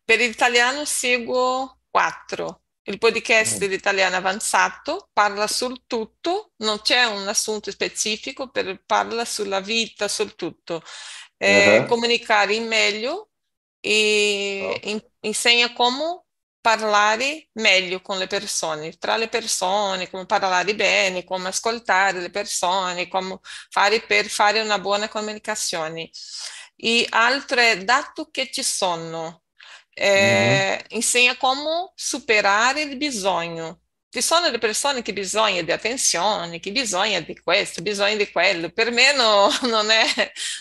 Per 0.05 0.19
l'italiano 0.19 0.85
seguo 0.85 1.79
4. 1.91 2.63
Il 2.83 2.99
podcast 2.99 3.57
mm. 3.57 3.59
dell'italiano 3.59 4.17
avanzato 4.17 5.11
parla 5.13 5.47
sul 5.47 5.83
tutto, 5.87 6.53
non 6.57 6.81
c'è 6.81 7.05
un 7.05 7.29
assunto 7.29 7.71
specifico, 7.71 8.49
per, 8.49 8.83
parla 8.85 9.25
sulla 9.25 9.61
vita, 9.61 10.09
sul 10.09 10.35
tutto. 10.35 10.83
Eh, 11.37 11.79
uh-huh. 11.79 11.87
Comunicare 11.87 12.55
in 12.55 12.67
meglio 12.67 13.31
e 13.79 14.61
oh. 14.65 14.89
in, 14.89 15.01
insegna 15.21 15.73
come 15.73 16.25
parlare 16.61 17.49
meglio 17.55 18.01
con 18.03 18.19
le 18.19 18.27
persone, 18.27 18.97
tra 18.99 19.17
le 19.17 19.29
persone, 19.29 20.11
come 20.11 20.27
parlare 20.27 20.75
bene, 20.75 21.25
come 21.25 21.49
ascoltare 21.49 22.21
le 22.21 22.31
persone, 22.31 23.09
come 23.09 23.39
fare 23.43 24.01
per 24.03 24.27
fare 24.27 24.61
una 24.61 24.79
buona 24.79 25.09
comunicazione. 25.09 26.11
E 26.77 27.07
altre 27.11 27.85
dati 27.85 28.27
che 28.31 28.51
ci 28.51 28.63
sono, 28.63 29.43
eh, 29.93 30.71
mm-hmm. 30.71 30.79
insegna 30.89 31.37
come 31.37 31.93
superare 31.95 32.83
il 32.83 32.97
bisogno. 32.97 33.81
Ci 34.13 34.23
sono 34.23 34.51
le 34.51 34.59
persone 34.59 35.03
che 35.03 35.13
bisogna 35.13 35.63
di 35.63 35.71
attenzione, 35.71 36.59
che 36.59 36.73
bisogna 36.73 37.21
di 37.21 37.39
questo, 37.39 37.81
bisogna 37.81 38.17
di 38.17 38.29
quello. 38.33 38.71
Per 38.71 38.91
me 38.91 39.15
no, 39.15 39.49
non, 39.71 39.89
è, 39.89 40.03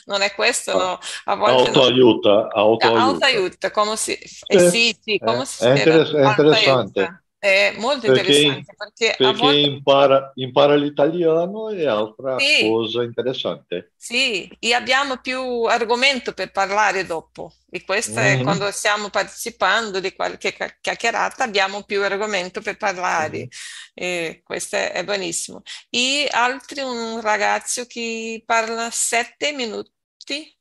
non, 0.06 0.22
è, 0.22 0.36
questo. 0.36 0.78
No. 0.78 1.00
A 1.26 1.36
volte 1.36 1.70
autoaiuta, 1.70 2.30
no. 2.30 2.48
autoaiuta. 2.50 3.02
autoaiuta, 3.02 3.72
come 3.72 3.96
si... 3.96 4.16
Eh, 4.46 4.70
sì, 4.70 4.96
sì, 5.02 5.18
come 5.18 5.42
eh, 5.42 5.46
si 5.46 5.64
è, 5.64 5.78
interess- 5.78 6.14
è 6.14 6.28
interessante. 6.28 7.24
È 7.40 7.74
molto 7.78 8.12
perché, 8.12 8.38
interessante 8.38 8.76
perché, 8.76 9.16
perché 9.18 9.42
volte... 9.42 9.60
impara, 9.60 10.32
impara, 10.36 10.76
l'italiano 10.76 11.70
e 11.70 11.88
altra 11.88 12.38
sì, 12.38 12.68
cosa 12.68 13.02
interessante. 13.02 13.94
Sì, 13.96 14.52
e 14.60 14.74
abbiamo 14.74 15.22
più 15.22 15.64
argomento 15.64 16.34
per 16.34 16.52
parlare 16.52 17.06
dopo. 17.06 17.54
E 17.72 17.86
questo 17.86 18.20
mm-hmm. 18.20 18.40
è 18.40 18.44
quando 18.44 18.70
stiamo 18.72 19.10
partecipando 19.10 20.02
di 20.02 20.14
qualche 20.14 20.54
chiacchierata, 20.82 21.46
abbiamo 21.46 21.84
più 21.84 22.04
argomento 22.04 22.60
per 22.60 22.76
parlare. 22.76 23.38
Mm-hmm. 23.38 23.48
E 23.94 24.42
questo 24.44 24.76
è 24.76 25.02
buonissimo. 25.06 25.62
E 25.90 26.28
altri, 26.30 26.82
un 26.82 27.22
ragazzo 27.22 27.86
che 27.86 28.44
parla 28.46 28.90
sette 28.92 29.54
minuti 29.54 30.59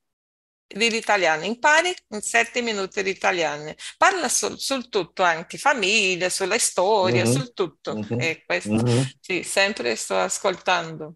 dell'italiano, 0.68 1.44
impari 1.44 1.94
in 2.08 2.20
sette 2.20 2.60
minuti 2.60 3.02
di 3.02 3.10
italiano, 3.10 3.74
parla 3.96 4.28
sul, 4.28 4.58
sul 4.58 4.88
tutto 4.88 5.22
anche, 5.22 5.56
famiglia, 5.56 6.28
sulla 6.28 6.58
storia, 6.58 7.24
mm-hmm. 7.24 7.32
sul 7.32 7.52
tutto. 7.54 7.96
Mm-hmm. 7.96 8.20
E 8.20 8.42
questo, 8.44 8.72
mm-hmm. 8.72 9.02
sì, 9.20 9.42
sempre 9.42 9.96
sto 9.96 10.16
ascoltando. 10.18 11.14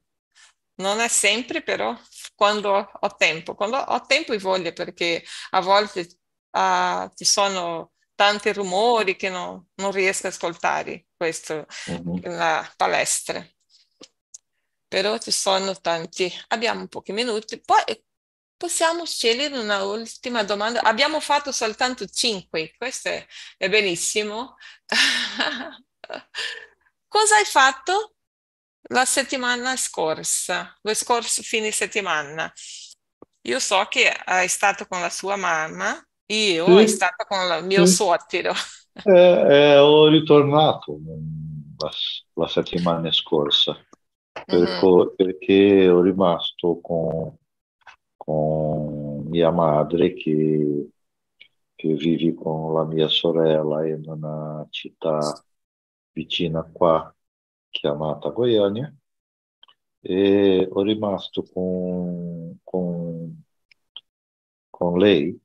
Non 0.76 1.00
è 1.00 1.08
sempre 1.08 1.62
però 1.62 1.96
quando 2.34 2.90
ho 2.92 3.16
tempo, 3.16 3.54
quando 3.54 3.76
ho 3.76 4.00
tempo 4.06 4.32
e 4.32 4.38
voglia 4.38 4.72
perché 4.72 5.22
a 5.50 5.60
volte 5.60 6.08
uh, 6.50 7.08
ci 7.14 7.24
sono 7.24 7.92
tanti 8.14 8.52
rumori 8.52 9.16
che 9.16 9.28
no, 9.28 9.66
non 9.74 9.92
riesco 9.92 10.26
ad 10.26 10.32
ascoltare 10.32 11.06
questo 11.16 11.66
nella 11.86 12.68
palestra. 12.76 13.46
Però 14.88 15.18
ci 15.18 15.30
sono 15.30 15.74
tanti, 15.80 16.30
abbiamo 16.48 16.86
pochi 16.86 17.12
minuti. 17.12 17.60
Poi 17.60 17.82
Possiamo 18.62 19.04
scegliere 19.04 19.58
una 19.58 19.82
ultima 19.82 20.44
domanda? 20.44 20.82
Abbiamo 20.82 21.18
fatto 21.18 21.50
soltanto 21.50 22.06
cinque, 22.06 22.72
questo 22.78 23.08
è, 23.08 23.26
è 23.58 23.68
benissimo. 23.68 24.54
Cosa 27.08 27.36
hai 27.38 27.44
fatto 27.44 28.14
la 28.90 29.04
settimana 29.04 29.74
scorsa, 29.74 30.78
lo 30.80 30.94
scorso 30.94 31.42
fine 31.42 31.72
settimana? 31.72 32.52
Io 33.48 33.58
so 33.58 33.84
che 33.90 34.08
hai 34.08 34.46
stato 34.46 34.86
con 34.86 35.00
la 35.00 35.10
sua 35.10 35.34
mamma, 35.34 36.00
io 36.26 36.64
sì. 36.64 36.70
sono 36.70 36.86
stato 36.86 37.24
con 37.26 37.58
il 37.58 37.64
mio 37.64 37.84
sì. 37.84 37.94
suocero. 37.94 38.52
Eh, 38.92 39.10
eh, 39.10 39.76
ho 39.76 40.06
ritornato 40.06 41.00
la, 41.78 41.90
la 42.34 42.46
settimana 42.46 43.10
scorsa 43.10 43.76
perché, 44.32 44.86
mm-hmm. 44.86 45.14
perché 45.16 45.88
ho 45.88 46.00
rimasto 46.00 46.78
con 46.80 47.40
con 48.24 49.26
mia 49.28 49.50
madre 49.50 50.12
che, 50.14 50.90
che 51.74 51.94
vive 51.94 52.34
con 52.34 52.72
la 52.74 52.84
mia 52.84 53.08
sorella 53.08 53.86
in 53.86 54.02
una 54.06 54.64
città 54.70 55.44
vicina 56.12 56.62
qua 56.62 57.12
chiamata 57.68 58.28
Goiânia 58.30 58.94
e 60.00 60.68
ho 60.70 60.82
rimasto 60.82 61.42
con, 61.52 62.58
con, 62.62 63.44
con 64.70 64.98
lei 64.98 65.36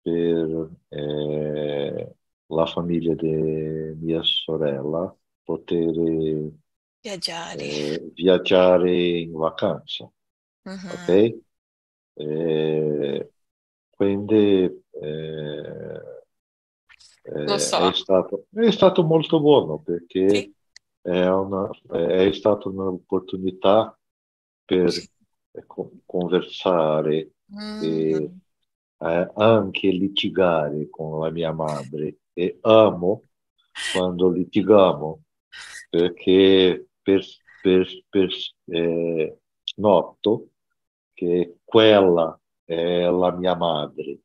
per 0.00 0.70
eh, 0.88 2.14
la 2.46 2.66
famiglia 2.66 3.14
di 3.14 3.94
mia 3.96 4.22
sorella 4.22 5.16
poter 5.42 6.52
viaggiare, 7.00 7.62
eh, 7.62 8.10
viaggiare 8.14 8.92
in 8.96 9.32
vacanza. 9.32 10.10
Uh-huh. 10.62 10.92
Ok? 10.92 11.43
Eh, 12.14 13.30
quindi 13.90 14.82
eh, 14.90 16.02
eh, 17.22 17.58
so. 17.58 17.88
è, 17.88 17.92
stato, 17.94 18.46
è, 18.54 18.70
stato, 18.70 19.02
molto 19.02 19.40
buono 19.40 19.78
perché 19.78 20.28
sì. 20.28 20.54
è, 21.00 21.26
una, 21.26 21.68
è 21.90 22.32
stata 22.32 22.68
un'opportunità 22.68 23.98
per 24.64 24.90
sì. 24.92 25.08
conversare 26.04 27.32
mm. 27.52 27.82
e 27.82 28.30
eh, 28.98 29.30
anche 29.34 29.88
litigare 29.88 30.88
con 30.90 31.20
la 31.20 31.30
mia 31.30 31.52
madre 31.52 32.18
e 32.32 32.58
amo 32.62 33.24
quando 33.92 34.30
litighiamo 34.30 35.22
perché 35.90 36.86
per, 37.02 37.24
per, 37.62 38.04
per 38.08 38.28
eh, 38.66 39.38
noto 39.76 40.48
che 41.14 41.58
quella 41.64 42.38
è 42.64 43.04
la 43.04 43.32
mia 43.32 43.54
madre, 43.56 44.18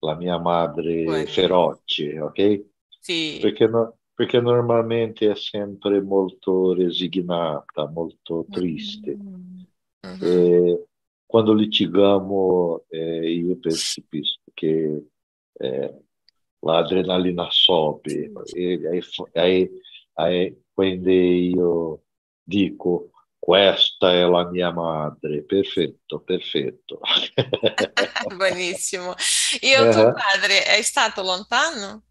la 0.00 0.14
mia 0.14 0.38
madre 0.38 1.04
bueno. 1.04 1.26
feroce, 1.26 2.20
ok? 2.20 2.64
Sì. 3.00 3.38
Perché, 3.40 3.66
no, 3.66 3.96
perché, 4.12 4.40
normalmente 4.40 5.30
è 5.30 5.36
sempre 5.36 6.02
molto 6.02 6.74
resignata, 6.74 7.88
molto 7.88 8.44
triste. 8.50 9.16
Mm-hmm. 9.16 10.18
E 10.20 10.86
quando 11.24 11.52
litighiamo 11.52 12.84
eh, 12.88 13.30
io 13.32 13.56
percepisco 13.56 14.42
che 14.54 15.06
eh, 15.52 16.02
l'adrenalina 16.60 17.46
sobe 17.50 18.32
e 18.54 18.80
aí, 18.86 19.00
aí, 19.32 19.70
aí 20.14 20.62
quando 20.72 21.10
io 21.10 22.02
dico 22.42 23.10
questa 23.38 24.12
è 24.12 24.24
la 24.24 24.44
mia 24.48 24.72
madre, 24.72 25.44
perfetto, 25.44 26.20
perfetto. 26.20 27.00
Buonissimo. 28.34 29.14
Io, 29.60 29.90
tuo 29.90 30.12
padre, 30.12 30.64
è 30.64 30.82
stato 30.82 31.22
lontano? 31.22 32.02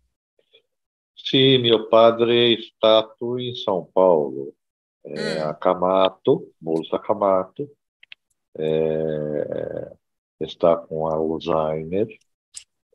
Sì, 1.13 1.57
mio 1.57 1.88
padre 1.88 2.53
è 2.53 2.57
stato 2.61 3.38
in 3.38 3.53
São 3.53 3.89
Paulo, 3.91 4.53
è 5.01 5.39
mm. 5.39 5.41
accamato, 5.41 6.51
molto 6.59 6.95
accamato, 6.95 7.67
è, 8.51 10.45
sta 10.45 10.86
con 10.88 11.11
Alzheimer, 11.11 12.15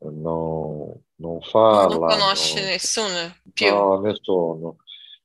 non, 0.03 0.99
non 1.15 1.39
parla. 1.51 2.07
Non 2.07 2.07
conosce 2.07 2.59
non, 2.59 2.69
nessuno 2.69 3.35
più? 3.53 3.69
No, 3.69 3.99
nessuno. 3.99 4.77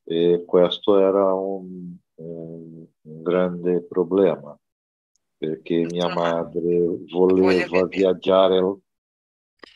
E 0.05 0.45
questo 0.47 0.99
era 0.99 1.33
un 1.33 1.97
un, 2.17 2.87
grande 3.03 3.83
problema 3.83 4.59
perché 5.37 5.87
mia 5.91 6.13
madre 6.13 7.05
voleva 7.11 7.87
viaggiare 7.87 8.79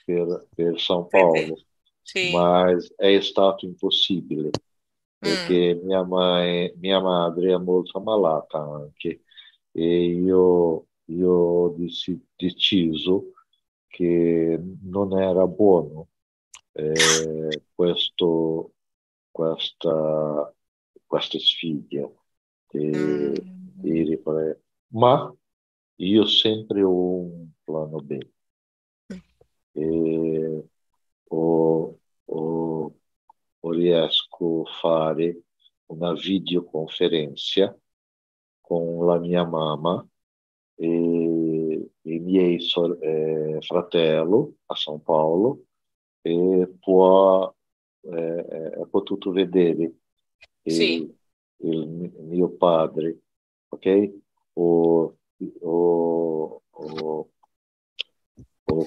per, 0.05 0.47
per 0.55 0.81
São 0.81 1.07
Paulo, 1.07 1.59
sì. 2.01 2.31
ma 2.33 2.67
è 2.97 3.21
stato 3.21 3.67
impossibile 3.67 4.51
perché 5.19 5.75
mm. 5.75 5.87
mia, 5.87 6.03
mãe, 6.03 6.73
mia 6.77 7.01
madre 7.01 7.53
è 7.53 7.59
molto 7.59 8.01
malata 8.01 8.59
anche 8.59 9.23
e 9.73 10.05
io, 10.05 10.87
io 11.05 11.31
ho 11.31 11.77
deciso 12.37 13.33
che 13.87 14.61
non 14.83 15.19
era 15.19 15.47
buono 15.47 16.09
eh, 16.73 17.65
questo, 17.75 18.73
questa, 19.31 20.55
questa 21.07 21.39
sfida 21.39 22.11
e, 22.73 23.33
e 23.83 24.03
riparare. 24.03 24.63
Ma 24.89 25.35
io 25.97 26.27
sempre 26.27 26.83
ho 26.83 26.91
un 26.91 27.49
plano 27.63 27.99
B. 28.01 28.19
E 29.73 30.65
o, 31.29 31.99
o, 32.25 32.95
o 33.61 33.71
riesco 33.71 34.63
a 34.63 34.73
fare 34.81 35.43
una 35.87 36.13
videoconferenza 36.13 37.77
con 38.61 39.07
la 39.07 39.19
mia 39.19 39.45
mamma 39.45 40.07
e 40.75 41.91
i 42.03 42.19
miei 42.19 42.57
eh, 42.57 43.59
fratello 43.61 44.55
a 44.67 44.75
São 44.75 44.99
Paulo 44.99 45.65
e 46.23 46.73
può 46.81 47.53
eh, 48.03 48.79
ha 48.81 48.87
potuto 48.87 49.31
vedere 49.31 49.93
Sì, 50.63 51.15
il, 51.63 52.13
mio 52.19 52.51
padre, 52.51 53.19
ok? 53.69 54.13
O, 54.55 55.17
o, 55.61 56.63
o, 56.71 57.31
o 58.65 58.87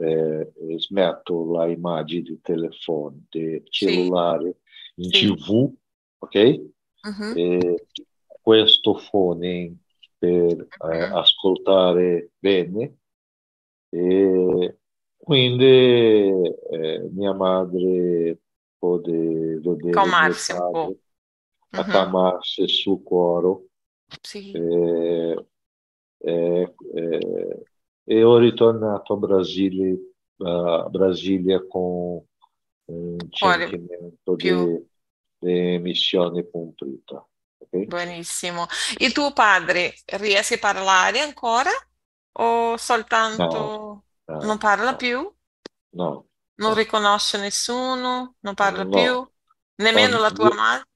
eh, 0.00 0.52
smetto 0.78 1.50
la 1.52 1.66
immagine 1.66 2.22
di 2.22 2.40
telefono, 2.40 3.22
di 3.28 3.62
sì, 3.64 3.86
cellulare 3.86 4.58
in 4.96 5.10
sì. 5.10 5.34
TV, 5.34 5.72
ok? 6.18 6.62
Mhm, 7.02 7.32
E 7.36 7.86
questo 8.40 8.94
phone 8.94 9.76
per 10.18 10.66
eh, 10.90 11.06
mhm. 11.06 11.14
ascoltare 11.14 12.30
bene 12.38 12.96
e 13.90 14.78
quindi 15.16 15.64
eh, 15.64 17.08
mia 17.12 17.32
madre 17.32 18.38
può 18.78 18.98
vedere 18.98 19.90
Calmarsi 19.90 20.52
un 20.52 20.70
po'. 20.70 20.96
Padre 21.74 21.98
Mhm, 21.98 22.16
accalmarsi 22.38 22.68
sul 22.68 23.02
cuore 23.02 23.66
Sì, 24.22 24.60
e, 24.60 25.46
e, 26.18 26.74
e, 26.94 27.66
e 28.04 28.22
ho 28.22 28.38
ritornato 28.38 29.14
a 29.14 29.16
Brasile, 29.16 29.98
a 30.38 30.88
Brasilia 30.90 31.64
con 31.66 32.22
un 32.86 33.28
cuore 33.38 33.70
sentimento 33.70 34.36
più 34.36 34.70
di, 34.70 34.86
di 35.38 35.78
missione 35.80 36.48
compiuta. 36.50 37.26
ok? 37.58 37.88
benissimo. 37.88 38.66
Il 38.98 39.12
tuo 39.12 39.32
padre 39.32 39.94
riesce 40.06 40.54
a 40.54 40.58
parlare 40.58 41.20
ancora 41.20 41.70
o 42.32 42.76
No, 43.36 43.48
soltanto 43.56 44.06
non 44.38 44.58
no, 44.58 44.58
parla 44.58 44.94
no, 44.94 44.96
più? 44.96 45.32
no, 45.92 46.26
Non 46.56 46.74
no, 46.74 46.74
riconosce 46.74 47.38
nessuno? 47.38 48.36
Non 48.40 48.54
parla 48.54 48.86
no. 48.90 49.04
più? 49.04 49.24
Nemmeno 49.76 50.18
la 50.18 50.30
tua 50.32 50.50
madre? 50.52 50.88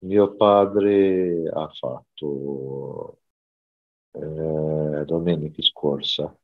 Mio 0.00 0.34
padre 0.36 1.48
ha 1.52 1.68
fatto 1.68 3.18
eh, 4.12 5.04
domenica 5.04 5.62
scorsa 5.62 6.34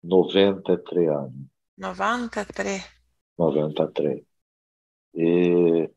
93 0.00 1.08
anni, 1.08 1.48
93. 1.74 2.82
93, 3.36 4.24
e 5.10 5.94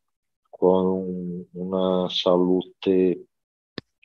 con 0.49 1.47
una 1.51 2.09
salute 2.09 3.26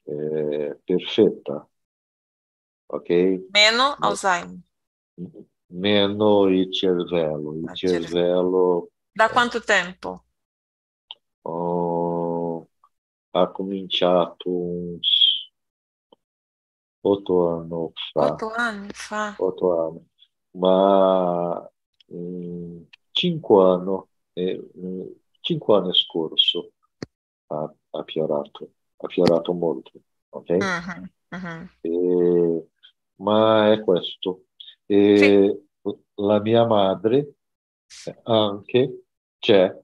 eh, 0.05 0.81
perfetta, 0.85 1.69
ok? 2.87 3.09
Meno 3.51 3.97
Alzheimer. 3.99 4.59
Meno 5.67 6.49
il 6.49 6.71
cervello, 6.73 7.55
il 7.55 7.69
al 7.69 7.75
cervello. 7.77 8.91
Da 9.11 9.31
quanto 9.31 9.63
tempo? 9.63 10.25
oh, 11.43 12.69
ha 13.33 13.49
cominciato 13.51 14.49
uns 14.51 15.51
otto 17.03 17.35
anni 17.49 17.93
fa, 18.13 18.29
Otto 18.29 18.47
anni 18.67 18.91
fa. 18.95 19.23
otto 19.37 19.67
anni, 19.81 20.03
ma 20.53 21.71
mm, 22.15 22.83
cinque 23.13 23.65
anni, 23.65 24.03
eh, 24.35 24.71
mm, 24.79 25.03
cinque 25.41 25.77
anni 25.77 25.95
scorso 25.95 26.73
ha, 27.49 27.75
ha 27.91 28.05
fiorato, 28.05 28.73
ha 28.99 29.09
fiorato 29.09 29.53
molto, 29.55 29.93
ok? 30.31 30.51
Mhm, 30.61 31.11
mhm. 31.33 31.71
E- 31.81 32.67
ma 33.17 33.73
è 33.73 33.81
questo. 33.83 34.47
Sì, 35.15 35.27
E 35.27 35.65
la 36.17 36.41
mia 36.41 36.67
madre 36.67 37.35
anche 38.25 39.05
c'è 39.39 39.77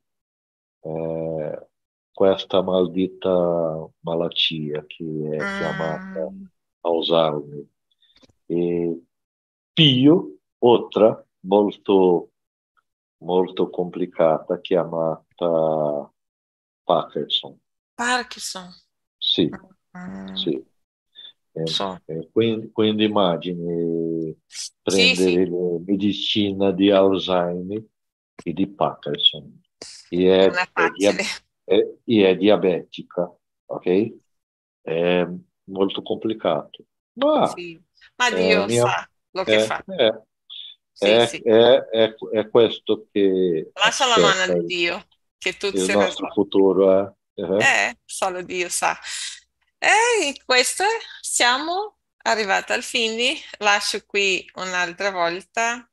eh, 0.81 1.68
questa 2.19 2.63
maldita 2.63 3.31
malattia 4.01 4.85
che 4.87 5.05
è 5.43 5.51
chiamata 5.51 6.05
Mm, 6.05 6.49
Alzheimer. 6.81 7.65
E 8.47 9.03
Pio, 9.75 10.17
otra 10.59 11.25
molto, 11.41 12.31
molto 13.19 13.71
complicata, 13.71 14.61
chiamata 14.61 16.13
Parkinson. 16.85 17.59
Parkinson. 17.97 18.73
Sì, 19.19 19.51
Mm, 19.95 20.33
sì. 20.33 20.67
Eh, 21.53 21.77
so. 21.77 21.99
eh, 22.07 22.29
quindi, 22.33 22.71
quindi 22.73 23.05
immagini 23.05 24.37
Sì, 24.87 25.15
sì, 25.15 25.39
prendere 25.39 25.47
le 25.47 25.81
medicine 25.87 26.75
di 26.75 26.91
Alzheimer 26.91 27.85
e 28.43 28.53
di 28.53 28.67
Parkinson. 28.69 29.61
E 30.09 30.27
non 30.43 30.57
è, 30.57 30.59
è 30.59 30.67
è 30.75 30.91
facile. 30.91 31.23
è- 31.23 31.27
e 31.69 31.99
è 32.25 32.37
diabetica, 32.37 33.31
ok? 33.67 34.15
È 34.81 35.27
molto 35.65 36.03
complicato. 36.03 36.85
Ma 37.15 37.47
Sì, 37.55 37.81
ma 38.17 38.31
eh, 38.31 38.35
Dio 38.35 38.67
mia- 38.67 38.85
sa 38.85 39.09
lo 39.33 39.45
che 39.45 39.55
è, 39.57 39.67
fa. 39.67 39.85
è- 39.97 40.23
Sì, 40.93 41.07
è- 41.07 41.27
sì. 41.27 41.39
è- 41.43 41.79
è- 41.91 42.15
è 42.33 42.49
questo 42.51 43.07
che 43.13 43.71
Lascia 43.75 44.07
la 44.07 44.19
mano 44.19 44.47
di 44.53 44.65
Dio, 44.65 45.07
che 45.39 45.57
tutto 45.57 45.77
il 45.77 45.91
nostro 45.93 46.27
risolve. 46.27 46.33
futuro. 46.33 47.17
eh. 47.35 47.43
Eh, 47.43 47.45
Eh, 47.57 47.99
solo 48.05 48.43
Dio 48.43 48.69
sa. 48.69 48.99
E 49.79 50.27
in 50.27 50.35
questo 50.45 50.85
siamo 51.21 51.99
arrivati 52.25 52.73
al 52.73 52.83
fine. 52.83 53.35
Lascio 53.59 54.05
qui 54.07 54.49
un'altra 54.55 55.11
volta 55.11 55.89